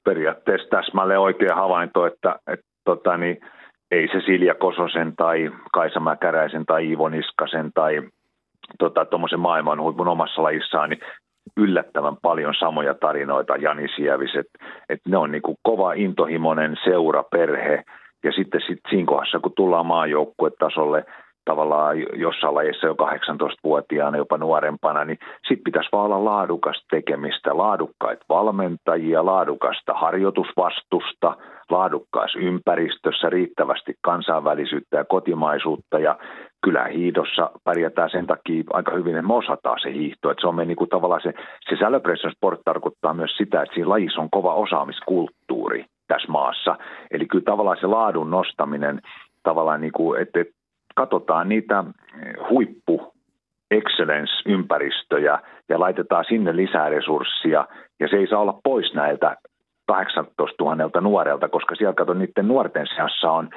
Periaatteessa 0.04 0.68
täsmälleen 0.68 1.20
oikea 1.20 1.54
havainto, 1.54 2.06
että, 2.06 2.38
että 2.46 2.66
tota, 2.84 3.16
niin, 3.16 3.40
ei 3.90 4.08
se 4.08 4.20
Silja 4.26 4.54
Kososen 4.54 5.16
tai 5.16 5.50
Kaisa 5.72 6.00
Mäkäräisen 6.00 6.66
tai 6.66 6.88
Iivo 6.88 7.08
Niskasen 7.08 7.70
tai 7.74 8.02
tuommoisen 8.78 9.38
tota, 9.38 9.42
maailman 9.42 9.80
huipun 9.80 10.08
omassa 10.08 10.42
lajissaan, 10.42 10.90
niin 10.90 11.00
yllättävän 11.56 12.16
paljon 12.22 12.54
samoja 12.58 12.94
tarinoita 12.94 13.56
Jani 13.56 13.88
Sievis, 13.96 14.34
että 14.34 14.58
et 14.88 15.00
ne 15.08 15.16
on 15.16 15.30
niinku 15.30 15.56
kova 15.62 15.92
intohimoinen 15.92 16.76
seura, 16.84 17.22
perhe, 17.22 17.84
ja 18.24 18.32
sitten 18.32 18.60
sit 18.66 18.80
siinä 18.90 19.06
kohdassa, 19.06 19.40
kun 19.40 19.52
tullaan 19.56 19.86
maajoukkuetasolle, 19.86 21.04
tavallaan 21.44 21.96
jossain 22.14 22.54
lajissa 22.54 22.86
jo 22.86 22.94
18-vuotiaana, 22.94 24.16
jopa 24.16 24.38
nuorempana, 24.38 25.04
niin 25.04 25.18
sitten 25.48 25.64
pitäisi 25.64 25.88
vaan 25.92 26.04
olla 26.04 26.24
laadukasta 26.24 26.84
tekemistä, 26.90 27.58
laadukkaita 27.58 28.24
valmentajia, 28.28 29.26
laadukasta 29.26 29.92
harjoitusvastusta, 29.94 31.36
laadukkaassa 31.70 32.38
ympäristössä, 32.38 33.30
riittävästi 33.30 33.94
kansainvälisyyttä 34.00 34.96
ja 34.96 35.04
kotimaisuutta 35.04 35.98
ja 35.98 36.18
kyllä 36.64 36.84
hiidossa 36.84 37.50
pärjätään 37.64 38.10
sen 38.10 38.26
takia 38.26 38.64
aika 38.72 38.92
hyvin, 38.94 39.16
että 39.16 39.26
me 39.26 39.34
osataan 39.34 39.80
se 39.82 39.92
hiihto. 39.92 40.30
Että 40.30 40.40
se 40.40 40.48
on 40.48 40.56
niin 40.56 40.76
kuin 40.76 40.90
tavallaan 40.90 41.22
se, 41.22 41.32
se 41.68 42.30
Sport 42.30 42.60
tarkoittaa 42.64 43.14
myös 43.14 43.36
sitä, 43.36 43.62
että 43.62 43.74
siinä 43.74 43.88
lajissa 43.88 44.20
on 44.20 44.30
kova 44.30 44.54
osaamiskulttuuri 44.54 45.84
tässä 46.08 46.32
maassa. 46.32 46.76
Eli 47.10 47.26
kyllä 47.26 47.44
tavallaan 47.44 47.76
se 47.80 47.86
laadun 47.86 48.30
nostaminen 48.30 49.00
tavallaan, 49.42 49.80
niin 49.80 49.92
kuin, 49.92 50.22
että, 50.22 50.40
että 50.40 50.54
katsotaan 50.94 51.48
niitä 51.48 51.84
huippu 52.50 53.14
excellence-ympäristöjä 53.70 55.38
ja 55.68 55.80
laitetaan 55.80 56.24
sinne 56.28 56.56
lisää 56.56 56.88
resurssia 56.88 57.66
ja 58.00 58.08
se 58.08 58.16
ei 58.16 58.26
saa 58.26 58.40
olla 58.40 58.60
pois 58.64 58.94
näiltä 58.94 59.36
18 59.86 60.64
000 60.64 61.00
nuorelta, 61.00 61.48
koska 61.48 61.74
siellä 61.74 61.94
kato 61.94 62.14
niiden 62.14 62.48
nuorten 62.48 62.86
seassa 62.96 63.30
on 63.30 63.50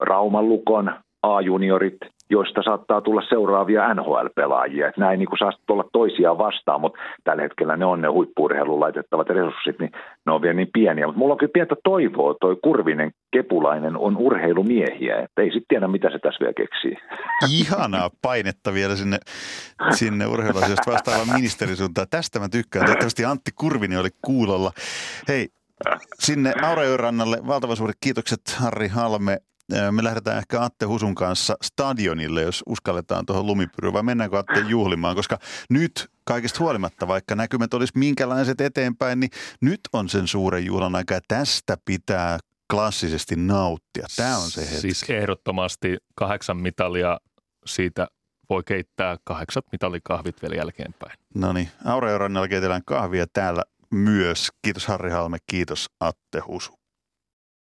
Rauman 0.00 0.48
lukon, 0.48 0.94
A-juniorit, 1.22 1.98
joista 2.32 2.62
saattaa 2.62 3.00
tulla 3.00 3.22
seuraavia 3.28 3.94
NHL-pelaajia. 3.94 4.88
Että 4.88 5.00
näin 5.00 5.18
niin 5.18 5.28
kuin 5.28 5.38
saa 5.38 5.52
olla 5.68 5.84
toisiaan 5.92 6.38
vastaan, 6.38 6.80
mutta 6.80 6.98
tällä 7.24 7.42
hetkellä 7.42 7.76
ne 7.76 7.84
on 7.84 8.00
ne 8.00 8.08
huippuurheiluun 8.08 8.80
laitettavat 8.80 9.28
resurssit, 9.28 9.78
niin 9.78 9.92
ne 10.26 10.32
on 10.32 10.42
vielä 10.42 10.54
niin 10.54 10.70
pieniä. 10.72 11.06
Mutta 11.06 11.18
mulla 11.18 11.34
on 11.34 11.38
kyllä 11.38 11.52
pientä 11.54 11.76
toivoa, 11.84 12.34
toi 12.40 12.56
Kurvinen 12.62 13.12
Kepulainen 13.32 13.96
on 13.96 14.16
urheilumiehiä, 14.16 15.18
että 15.18 15.42
ei 15.42 15.50
sitten 15.50 15.68
tiedä, 15.68 15.88
mitä 15.88 16.10
se 16.10 16.18
tässä 16.18 16.40
vielä 16.40 16.52
keksii. 16.52 16.96
Ihanaa 17.60 18.10
painetta 18.22 18.74
vielä 18.74 18.96
sinne, 18.96 19.18
sinne 19.90 20.26
urheiluasioista 20.26 20.92
vastaavan 20.92 21.34
ministerisuuntaan. 21.36 22.06
Tästä 22.10 22.38
mä 22.40 22.48
tykkään. 22.48 22.84
Toivottavasti 22.84 23.24
Antti 23.24 23.50
Kurvinen 23.54 24.00
oli 24.00 24.10
kuulolla. 24.22 24.70
Hei, 25.28 25.48
sinne 26.18 26.52
Aurajorannalle 26.62 27.36
valtavan 27.46 27.76
suuret 27.76 27.96
kiitokset 28.00 28.40
Harri 28.58 28.88
Halme 28.88 29.38
me 29.90 30.04
lähdetään 30.04 30.38
ehkä 30.38 30.62
Atte 30.62 30.86
Husun 30.86 31.14
kanssa 31.14 31.56
stadionille, 31.62 32.42
jos 32.42 32.62
uskalletaan 32.66 33.26
tuohon 33.26 33.46
lumipyryyn, 33.46 33.92
vai 33.92 34.02
mennäänkö 34.02 34.38
Atte 34.38 34.60
juhlimaan, 34.60 35.16
koska 35.16 35.38
nyt 35.70 36.10
kaikista 36.24 36.58
huolimatta, 36.58 37.08
vaikka 37.08 37.34
näkymät 37.34 37.74
olisi 37.74 37.98
minkälaiset 37.98 38.60
eteenpäin, 38.60 39.20
niin 39.20 39.30
nyt 39.60 39.80
on 39.92 40.08
sen 40.08 40.28
suuren 40.28 40.64
juhlan 40.64 40.94
aika 40.94 41.14
ja 41.14 41.20
tästä 41.28 41.76
pitää 41.84 42.38
klassisesti 42.70 43.36
nauttia. 43.36 44.06
Tämä 44.16 44.38
on 44.38 44.50
se 44.50 44.60
hetki. 44.60 44.80
Siis 44.80 45.10
ehdottomasti 45.10 45.96
kahdeksan 46.14 46.56
mitalia 46.56 47.18
siitä 47.66 48.06
voi 48.50 48.62
keittää 48.66 49.16
kahdeksat 49.24 49.64
mitalikahvit 49.72 50.42
vielä 50.42 50.54
jälkeenpäin. 50.54 51.18
No 51.34 51.52
niin, 51.52 51.68
Aureo 51.84 52.18
Rannalla 52.18 52.48
keitellään 52.48 52.84
kahvia 52.86 53.26
täällä 53.32 53.62
myös. 53.90 54.48
Kiitos 54.62 54.86
Harri 54.86 55.10
Halme, 55.10 55.38
kiitos 55.50 55.86
Atte 56.00 56.40
Husu. 56.40 56.81